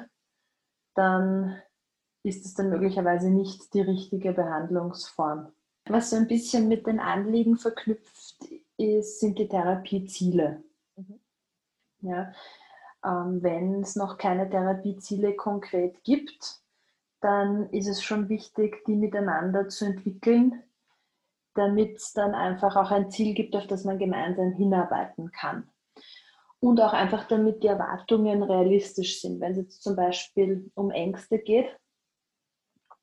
dann 0.95 1.61
ist 2.23 2.45
es 2.45 2.53
dann 2.55 2.69
möglicherweise 2.69 3.29
nicht 3.29 3.73
die 3.73 3.81
richtige 3.81 4.33
Behandlungsform. 4.33 5.51
Was 5.87 6.09
so 6.09 6.17
ein 6.17 6.27
bisschen 6.27 6.67
mit 6.67 6.85
den 6.85 6.99
Anliegen 6.99 7.57
verknüpft 7.57 8.43
ist, 8.77 9.19
sind 9.19 9.39
die 9.39 9.47
Therapieziele. 9.47 10.61
Mhm. 10.95 11.19
Ja, 12.01 12.33
ähm, 13.05 13.41
wenn 13.41 13.81
es 13.81 13.95
noch 13.95 14.17
keine 14.17 14.49
Therapieziele 14.49 15.35
konkret 15.35 16.03
gibt, 16.03 16.61
dann 17.21 17.69
ist 17.69 17.87
es 17.87 18.03
schon 18.03 18.29
wichtig, 18.29 18.83
die 18.85 18.95
miteinander 18.95 19.69
zu 19.69 19.85
entwickeln, 19.85 20.63
damit 21.55 21.97
es 21.97 22.13
dann 22.13 22.35
einfach 22.35 22.75
auch 22.75 22.91
ein 22.91 23.09
Ziel 23.09 23.33
gibt, 23.33 23.55
auf 23.55 23.65
das 23.67 23.85
man 23.85 23.97
gemeinsam 23.97 24.51
hinarbeiten 24.51 25.31
kann. 25.31 25.67
Und 26.59 26.81
auch 26.81 26.93
einfach 26.93 27.27
damit 27.27 27.63
die 27.63 27.67
Erwartungen 27.67 28.41
realistisch 28.41 29.21
sind. 29.21 29.39
Wenn 29.39 29.51
es 29.51 29.57
jetzt 29.57 29.83
zum 29.83 29.95
Beispiel 29.95 30.71
um 30.73 30.89
Ängste 30.89 31.39
geht, 31.39 31.69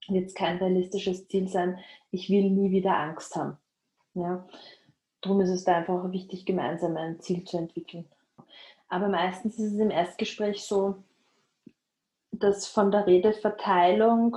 wird 0.08 0.26
es 0.26 0.34
kein 0.34 0.58
realistisches 0.58 1.28
Ziel 1.28 1.48
sein, 1.48 1.78
ich 2.10 2.28
will 2.28 2.50
nie 2.50 2.70
wieder 2.70 2.96
Angst 2.96 3.36
haben. 3.36 3.56
Ja? 4.14 4.46
Darum 5.20 5.40
ist 5.40 5.50
es 5.50 5.64
da 5.64 5.76
einfach 5.76 6.10
wichtig, 6.12 6.44
gemeinsam 6.44 6.96
ein 6.96 7.20
Ziel 7.20 7.44
zu 7.44 7.56
entwickeln. 7.56 8.06
Aber 8.88 9.08
meistens 9.08 9.58
ist 9.58 9.72
es 9.72 9.78
im 9.78 9.90
Erstgespräch 9.90 10.64
so, 10.64 11.02
dass 12.30 12.66
von 12.66 12.90
der 12.90 13.06
Redeverteilung, 13.06 14.36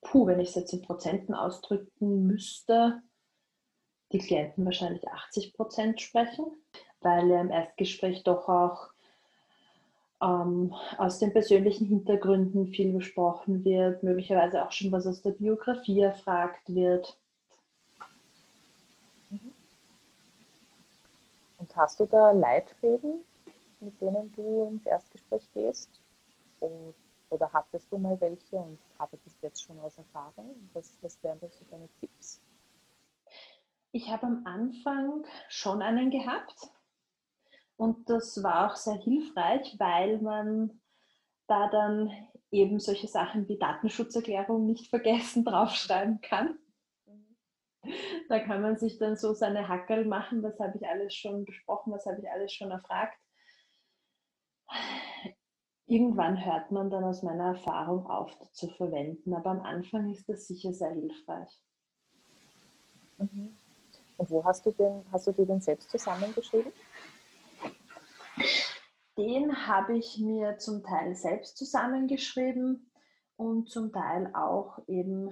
puh, 0.00 0.26
wenn 0.26 0.40
ich 0.40 0.50
es 0.50 0.54
jetzt 0.54 0.72
in 0.72 0.82
Prozenten 0.82 1.34
ausdrücken 1.34 2.26
müsste, 2.26 3.02
die 4.12 4.18
Klienten 4.18 4.64
wahrscheinlich 4.64 5.08
80 5.08 5.54
Prozent 5.54 6.00
sprechen, 6.00 6.44
weil 7.02 7.28
ja 7.28 7.40
im 7.40 7.50
Erstgespräch 7.50 8.22
doch 8.22 8.48
auch 8.48 8.92
ähm, 10.22 10.72
aus 10.98 11.18
den 11.18 11.32
persönlichen 11.32 11.86
Hintergründen 11.86 12.68
viel 12.68 12.92
besprochen 12.92 13.64
wird, 13.64 14.02
möglicherweise 14.02 14.64
auch 14.64 14.70
schon 14.70 14.92
was 14.92 15.06
aus 15.06 15.20
der 15.22 15.32
Biografie 15.32 16.00
erfragt 16.00 16.62
wird. 16.68 17.18
Und 21.58 21.76
hast 21.76 21.98
du 22.00 22.06
da 22.06 22.32
Leitfäden, 22.32 23.24
mit 23.80 24.00
denen 24.00 24.32
du 24.32 24.68
ins 24.70 24.86
Erstgespräch 24.86 25.48
gehst? 25.54 25.90
Und, 26.60 26.94
oder 27.30 27.52
hattest 27.52 27.90
du 27.90 27.98
mal 27.98 28.20
welche 28.20 28.56
und 28.56 28.78
arbeitest 28.98 29.42
jetzt 29.42 29.62
schon 29.62 29.78
aus 29.80 29.98
Erfahrung? 29.98 30.54
Was, 30.74 30.98
was 31.02 31.20
wären 31.22 31.40
das 31.40 31.58
so 31.58 31.64
deine 31.70 31.88
Tipps? 31.98 32.40
Ich 33.90 34.08
habe 34.10 34.26
am 34.26 34.42
Anfang 34.46 35.24
schon 35.48 35.82
einen 35.82 36.10
gehabt 36.10 36.70
und 37.82 38.08
das 38.08 38.42
war 38.42 38.70
auch 38.70 38.76
sehr 38.76 38.96
hilfreich, 38.96 39.76
weil 39.78 40.20
man 40.20 40.80
da 41.48 41.68
dann 41.68 42.10
eben 42.50 42.78
solche 42.78 43.08
Sachen 43.08 43.48
wie 43.48 43.58
Datenschutzerklärung 43.58 44.66
nicht 44.66 44.88
vergessen 44.88 45.44
draufschreiben 45.44 46.20
kann. 46.20 46.58
Da 48.28 48.38
kann 48.38 48.62
man 48.62 48.76
sich 48.76 48.98
dann 48.98 49.16
so 49.16 49.34
seine 49.34 49.68
Hackerl 49.68 50.04
machen, 50.04 50.42
was 50.42 50.58
habe 50.60 50.78
ich 50.78 50.86
alles 50.86 51.14
schon 51.14 51.44
besprochen, 51.44 51.92
was 51.92 52.06
habe 52.06 52.20
ich 52.20 52.30
alles 52.30 52.52
schon 52.52 52.70
erfragt 52.70 53.18
irgendwann 55.92 56.42
hört 56.44 56.70
man 56.70 56.90
dann 56.90 57.04
aus 57.04 57.22
meiner 57.22 57.48
Erfahrung 57.48 58.06
auf 58.06 58.30
zu 58.52 58.68
verwenden, 58.68 59.34
aber 59.34 59.50
am 59.50 59.60
Anfang 59.60 60.10
ist 60.10 60.28
das 60.28 60.46
sicher 60.46 60.72
sehr 60.72 60.92
hilfreich. 60.92 61.62
Mhm. 63.18 63.56
Und 64.16 64.30
wo 64.30 64.44
hast 64.44 64.64
du 64.64 64.70
den, 64.70 65.04
hast 65.12 65.26
du 65.26 65.32
dir 65.32 65.46
den 65.46 65.60
selbst 65.60 65.90
zusammengeschrieben? 65.90 66.72
Den 69.18 69.66
habe 69.66 69.96
ich 69.96 70.18
mir 70.18 70.58
zum 70.58 70.82
Teil 70.82 71.14
selbst 71.14 71.56
zusammengeschrieben 71.56 72.90
und 73.36 73.68
zum 73.68 73.92
Teil 73.92 74.30
auch 74.34 74.78
eben 74.88 75.30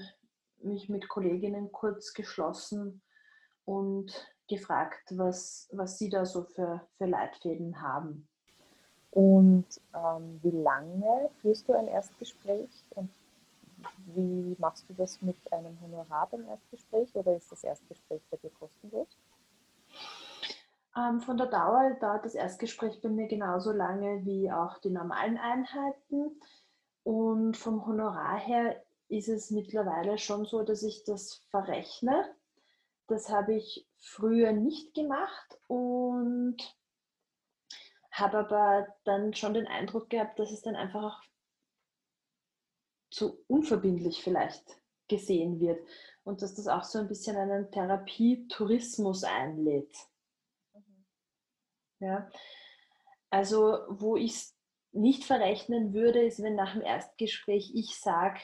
mich 0.62 0.88
mit 0.88 1.09
Kolleginnen 1.09 1.73
kurz 1.73 2.12
geschlossen 2.12 3.03
und 3.64 4.12
gefragt, 4.49 5.03
was, 5.12 5.68
was 5.73 5.99
sie 5.99 6.11
da 6.11 6.27
so 6.27 6.42
für, 6.42 6.87
für 6.99 7.07
Leitfäden 7.07 7.81
haben. 7.81 8.29
Und 9.12 9.66
ähm, 9.94 10.38
wie 10.42 10.51
lange 10.51 11.31
führst 11.40 11.68
du 11.68 11.73
ein 11.73 11.88
Erstgespräch 11.88 12.70
und 12.90 13.11
wie 14.07 14.57
machst 14.59 14.88
du 14.88 14.94
das 14.94 15.20
mit 15.23 15.37
einem 15.53 15.81
Honorar 15.81 16.29
beim 16.31 16.46
Erstgespräch 16.46 17.14
oder 17.14 17.37
ist 17.37 17.51
das 17.51 17.64
Erstgespräch 17.64 18.20
bei 18.31 18.37
dir 18.37 18.51
kostenlos? 18.51 19.09
Ähm, 20.96 21.20
von 21.20 21.37
der 21.37 21.46
Dauer 21.46 21.96
dauert 22.00 22.24
das 22.24 22.35
Erstgespräch 22.35 23.00
bei 23.00 23.09
mir 23.09 23.29
genauso 23.29 23.72
lange 23.72 24.24
wie 24.24 24.50
auch 24.50 24.79
die 24.79 24.90
normalen 24.90 25.38
Einheiten. 25.38 26.40
Und 27.03 27.57
vom 27.57 27.87
Honorar 27.87 28.38
her 28.38 28.83
ist 29.09 29.29
es 29.29 29.50
mittlerweile 29.50 30.18
schon 30.18 30.44
so, 30.44 30.62
dass 30.62 30.83
ich 30.83 31.05
das 31.05 31.44
verrechne. 31.50 32.24
Das 33.07 33.29
habe 33.29 33.55
ich 33.55 33.88
früher 33.98 34.53
nicht 34.53 34.94
gemacht 34.94 35.59
und 35.66 36.57
habe 38.12 38.38
aber 38.38 38.87
dann 39.05 39.35
schon 39.35 39.55
den 39.55 39.66
Eindruck 39.66 40.11
gehabt, 40.11 40.38
dass 40.38 40.53
es 40.53 40.62
dann 40.62 40.76
einfach 40.76 41.03
auch 41.03 41.22
zu 43.11 43.42
unverbindlich 43.48 44.22
vielleicht 44.22 44.64
gesehen 45.09 45.59
wird 45.59 45.81
und 46.22 46.42
dass 46.42 46.55
das 46.55 46.68
auch 46.68 46.85
so 46.85 46.98
ein 47.00 47.09
bisschen 47.09 47.37
einen 47.37 47.70
Therapietourismus 47.72 49.24
einlädt. 49.24 49.96
Ja. 52.00 52.28
Also 53.30 53.78
wo 53.88 54.16
ich 54.16 54.32
es 54.32 54.56
nicht 54.92 55.24
verrechnen 55.24 55.92
würde, 55.94 56.20
ist, 56.22 56.42
wenn 56.42 56.56
nach 56.56 56.72
dem 56.72 56.82
Erstgespräch 56.82 57.72
ich 57.74 57.98
sage, 57.98 58.40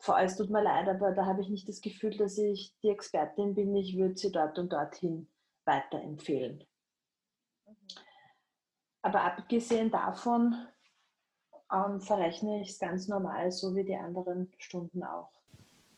vor 0.00 0.16
allem 0.16 0.26
es 0.26 0.36
tut 0.36 0.50
mir 0.50 0.62
leid, 0.62 0.88
aber 0.88 1.12
da 1.12 1.26
habe 1.26 1.40
ich 1.40 1.48
nicht 1.48 1.68
das 1.68 1.80
Gefühl, 1.80 2.16
dass 2.16 2.38
ich 2.38 2.74
die 2.82 2.88
Expertin 2.88 3.54
bin, 3.54 3.74
ich 3.76 3.96
würde 3.96 4.16
sie 4.16 4.32
dort 4.32 4.58
und 4.58 4.72
dorthin 4.72 5.28
weiterempfehlen. 5.64 6.64
Mhm. 7.66 7.76
Aber 9.02 9.22
abgesehen 9.22 9.90
davon 9.90 10.56
ähm, 11.72 12.00
verrechne 12.00 12.60
ich 12.62 12.70
es 12.70 12.78
ganz 12.78 13.08
normal, 13.08 13.52
so 13.52 13.74
wie 13.76 13.84
die 13.84 13.96
anderen 13.96 14.52
Stunden 14.58 15.02
auch. 15.04 15.30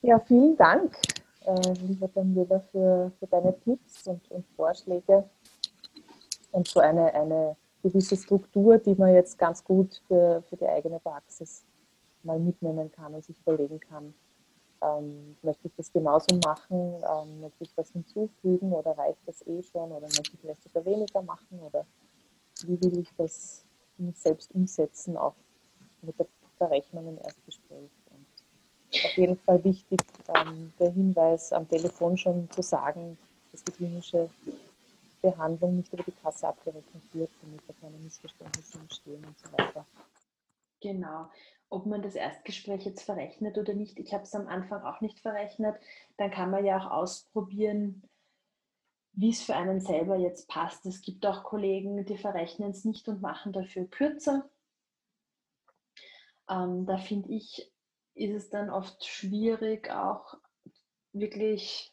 Ja, 0.02 0.18
vielen 0.20 0.56
Dank 0.56 0.96
äh, 1.44 1.72
lieber 1.86 2.08
Daniela, 2.08 2.60
für, 2.70 3.12
für 3.18 3.26
deine 3.26 3.58
Tipps 3.60 4.06
und, 4.06 4.30
und 4.30 4.46
Vorschläge 4.56 5.28
und 6.52 6.68
so 6.68 6.80
eine, 6.80 7.12
eine 7.14 7.56
gewisse 7.82 8.16
Struktur, 8.16 8.78
die 8.78 8.94
man 8.94 9.14
jetzt 9.14 9.38
ganz 9.38 9.64
gut 9.64 10.02
für, 10.06 10.42
für 10.48 10.56
die 10.56 10.66
eigene 10.66 10.98
Praxis 11.00 11.64
mal 12.22 12.38
mitnehmen 12.38 12.90
kann 12.92 13.14
und 13.14 13.24
sich 13.24 13.38
überlegen 13.40 13.80
kann, 13.80 14.14
ähm, 14.82 15.36
möchte 15.42 15.68
ich 15.68 15.74
das 15.76 15.92
genauso 15.92 16.36
machen, 16.44 16.94
ähm, 16.94 17.40
möchte 17.40 17.64
ich 17.64 17.74
das 17.74 17.90
hinzufügen 17.90 18.72
oder 18.72 18.96
reicht 18.96 19.20
das 19.26 19.46
eh 19.46 19.62
schon? 19.62 19.92
Oder 19.92 20.02
möchte 20.02 20.32
ich 20.34 20.40
vielleicht 20.40 20.62
sogar 20.62 20.84
weniger 20.84 21.22
machen? 21.22 21.60
Oder 21.60 21.86
wie 22.64 22.80
will 22.82 22.98
ich 22.98 23.08
das 23.16 23.64
selbst 24.14 24.54
umsetzen, 24.54 25.16
auch 25.16 25.34
mit 26.02 26.18
der 26.18 26.26
Verrechnung 26.56 27.08
im 27.08 27.18
Erstgespräch. 27.18 27.90
Und 28.10 29.04
auf 29.04 29.16
jeden 29.16 29.36
Fall 29.38 29.62
wichtig, 29.64 30.00
ähm, 30.34 30.72
der 30.78 30.90
Hinweis 30.90 31.52
am 31.52 31.68
Telefon 31.68 32.16
schon 32.16 32.50
zu 32.50 32.62
sagen, 32.62 33.18
dass 33.52 33.64
die 33.64 33.72
klinische 33.72 34.28
Behandlung 35.22 35.76
nicht 35.76 35.92
über 35.92 36.02
die 36.02 36.12
Kasse 36.12 36.48
abgerechnet 36.48 37.02
wird, 37.12 37.30
damit 37.42 37.60
da 37.66 37.72
keine 37.80 37.98
Missverständnisse 37.98 38.78
entstehen 38.78 39.24
und 39.24 39.38
so 39.38 39.52
weiter. 39.52 39.86
Genau. 40.80 41.30
Ob 41.68 41.86
man 41.86 42.02
das 42.02 42.14
Erstgespräch 42.14 42.84
jetzt 42.84 43.02
verrechnet 43.02 43.56
oder 43.56 43.74
nicht, 43.74 43.98
ich 43.98 44.12
habe 44.12 44.24
es 44.24 44.34
am 44.34 44.48
Anfang 44.48 44.82
auch 44.82 45.00
nicht 45.00 45.20
verrechnet, 45.20 45.76
dann 46.16 46.30
kann 46.30 46.50
man 46.50 46.64
ja 46.64 46.78
auch 46.78 46.90
ausprobieren, 46.90 48.02
wie 49.12 49.30
es 49.30 49.42
für 49.42 49.54
einen 49.54 49.80
selber 49.80 50.16
jetzt 50.16 50.48
passt. 50.48 50.86
Es 50.86 51.02
gibt 51.02 51.24
auch 51.26 51.44
Kollegen, 51.44 52.04
die 52.04 52.18
verrechnen 52.18 52.70
es 52.70 52.84
nicht 52.84 53.08
und 53.08 53.20
machen 53.20 53.52
dafür 53.52 53.86
kürzer. 53.86 54.48
Ähm, 56.48 56.86
da 56.86 56.98
finde 56.98 57.30
ich, 57.32 57.70
ist 58.14 58.34
es 58.34 58.50
dann 58.50 58.70
oft 58.70 59.04
schwierig, 59.04 59.90
auch 59.90 60.34
wirklich 61.12 61.92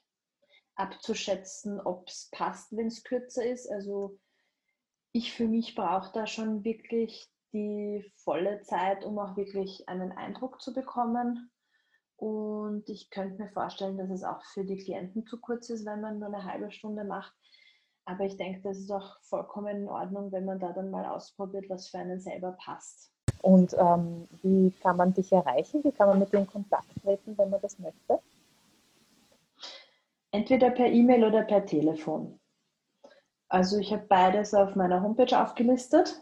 abzuschätzen, 0.77 1.81
ob 1.81 2.07
es 2.07 2.29
passt, 2.31 2.75
wenn 2.75 2.87
es 2.87 3.03
kürzer 3.03 3.45
ist. 3.45 3.69
Also 3.69 4.17
ich 5.11 5.33
für 5.33 5.47
mich 5.47 5.75
brauche 5.75 6.11
da 6.13 6.27
schon 6.27 6.63
wirklich 6.63 7.29
die 7.53 8.11
volle 8.15 8.61
Zeit, 8.61 9.03
um 9.03 9.17
auch 9.19 9.35
wirklich 9.35 9.87
einen 9.89 10.11
Eindruck 10.11 10.61
zu 10.61 10.73
bekommen. 10.73 11.51
Und 12.15 12.89
ich 12.89 13.09
könnte 13.09 13.41
mir 13.41 13.49
vorstellen, 13.49 13.97
dass 13.97 14.09
es 14.09 14.23
auch 14.23 14.43
für 14.53 14.65
die 14.65 14.77
Klienten 14.77 15.25
zu 15.25 15.39
kurz 15.39 15.69
ist, 15.69 15.85
wenn 15.85 16.01
man 16.01 16.19
nur 16.19 16.27
eine 16.27 16.43
halbe 16.43 16.71
Stunde 16.71 17.03
macht. 17.03 17.33
Aber 18.05 18.23
ich 18.23 18.37
denke, 18.37 18.61
das 18.61 18.77
ist 18.77 18.91
auch 18.91 19.19
vollkommen 19.21 19.83
in 19.83 19.89
Ordnung, 19.89 20.31
wenn 20.31 20.45
man 20.45 20.59
da 20.59 20.71
dann 20.71 20.89
mal 20.89 21.05
ausprobiert, 21.05 21.65
was 21.69 21.89
für 21.89 21.99
einen 21.99 22.19
selber 22.19 22.53
passt. 22.53 23.11
Und 23.41 23.75
ähm, 23.77 24.27
wie 24.41 24.71
kann 24.81 24.97
man 24.97 25.13
dich 25.13 25.31
erreichen? 25.31 25.83
Wie 25.83 25.91
kann 25.91 26.07
man 26.07 26.19
mit 26.19 26.31
dir 26.31 26.39
in 26.39 26.47
Kontakt 26.47 26.87
treten, 27.01 27.37
wenn 27.37 27.49
man 27.49 27.61
das 27.61 27.77
möchte? 27.77 28.19
Entweder 30.37 30.69
per 30.69 30.85
E-Mail 30.85 31.23
oder 31.23 31.41
per 31.41 31.65
Telefon. 31.65 32.39
Also 33.49 33.79
ich 33.79 33.91
habe 33.91 34.05
beides 34.07 34.53
auf 34.53 34.75
meiner 34.75 35.01
Homepage 35.01 35.35
aufgelistet 35.35 36.21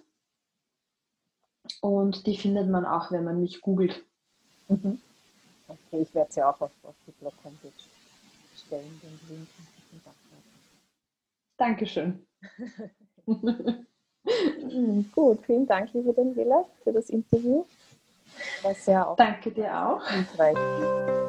und 1.82 2.26
die 2.26 2.38
findet 2.38 2.70
man 2.70 2.86
auch, 2.86 3.12
wenn 3.12 3.26
man 3.26 3.42
mich 3.42 3.60
googelt. 3.60 4.06
Mhm. 4.70 5.02
Okay, 5.68 6.04
ich 6.04 6.16
werde 6.16 6.32
sie 6.32 6.42
auch 6.44 6.62
auf, 6.62 6.72
auf 6.84 6.96
die 7.06 7.12
Blog-Homepage 7.12 7.74
stellen, 8.56 9.02
den 9.04 9.20
Link 9.28 9.50
Dankeschön. 11.58 12.26
Gut, 15.14 15.46
vielen 15.46 15.68
Dank, 15.68 15.94
liebe 15.94 16.14
Daniela, 16.14 16.64
für 16.86 16.94
das 16.94 17.10
Interview. 17.10 17.66
War 18.62 18.74
sehr 18.76 19.10
auch 19.10 19.18
Danke 19.18 19.52
dir 19.52 19.78
auch. 19.78 20.08
Hilfreich. 20.08 21.25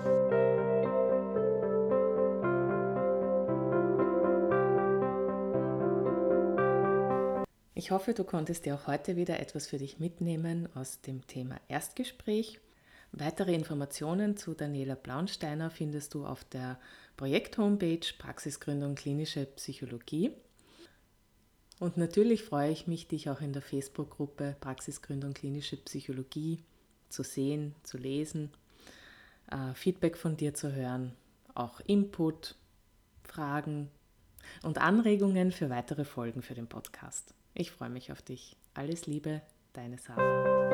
Ich 7.86 7.92
hoffe, 7.92 8.14
du 8.14 8.24
konntest 8.24 8.66
dir 8.66 8.74
auch 8.74 8.88
heute 8.88 9.14
wieder 9.14 9.38
etwas 9.38 9.68
für 9.68 9.78
dich 9.78 10.00
mitnehmen 10.00 10.68
aus 10.74 11.02
dem 11.02 11.24
Thema 11.28 11.60
Erstgespräch. 11.68 12.58
Weitere 13.12 13.54
Informationen 13.54 14.36
zu 14.36 14.54
Daniela 14.54 14.96
Blaunsteiner 14.96 15.70
findest 15.70 16.12
du 16.12 16.26
auf 16.26 16.42
der 16.42 16.80
Projekt-Homepage 17.16 18.00
Praxisgründung 18.18 18.96
klinische 18.96 19.46
Psychologie. 19.46 20.32
Und 21.78 21.96
natürlich 21.96 22.42
freue 22.42 22.72
ich 22.72 22.88
mich, 22.88 23.06
dich 23.06 23.30
auch 23.30 23.40
in 23.40 23.52
der 23.52 23.62
Facebook-Gruppe 23.62 24.56
Praxisgründung 24.58 25.32
klinische 25.32 25.76
Psychologie 25.76 26.58
zu 27.08 27.22
sehen, 27.22 27.76
zu 27.84 27.98
lesen, 27.98 28.50
äh, 29.52 29.74
Feedback 29.74 30.16
von 30.16 30.36
dir 30.36 30.54
zu 30.54 30.74
hören, 30.74 31.12
auch 31.54 31.78
Input, 31.86 32.56
Fragen 33.22 33.92
und 34.64 34.78
Anregungen 34.78 35.52
für 35.52 35.70
weitere 35.70 36.04
Folgen 36.04 36.42
für 36.42 36.54
den 36.54 36.66
Podcast. 36.66 37.35
Ich 37.58 37.70
freue 37.70 37.88
mich 37.88 38.12
auf 38.12 38.20
dich. 38.20 38.54
Alles 38.74 39.06
Liebe, 39.06 39.40
deine 39.72 39.96
Sarah. 39.96 40.65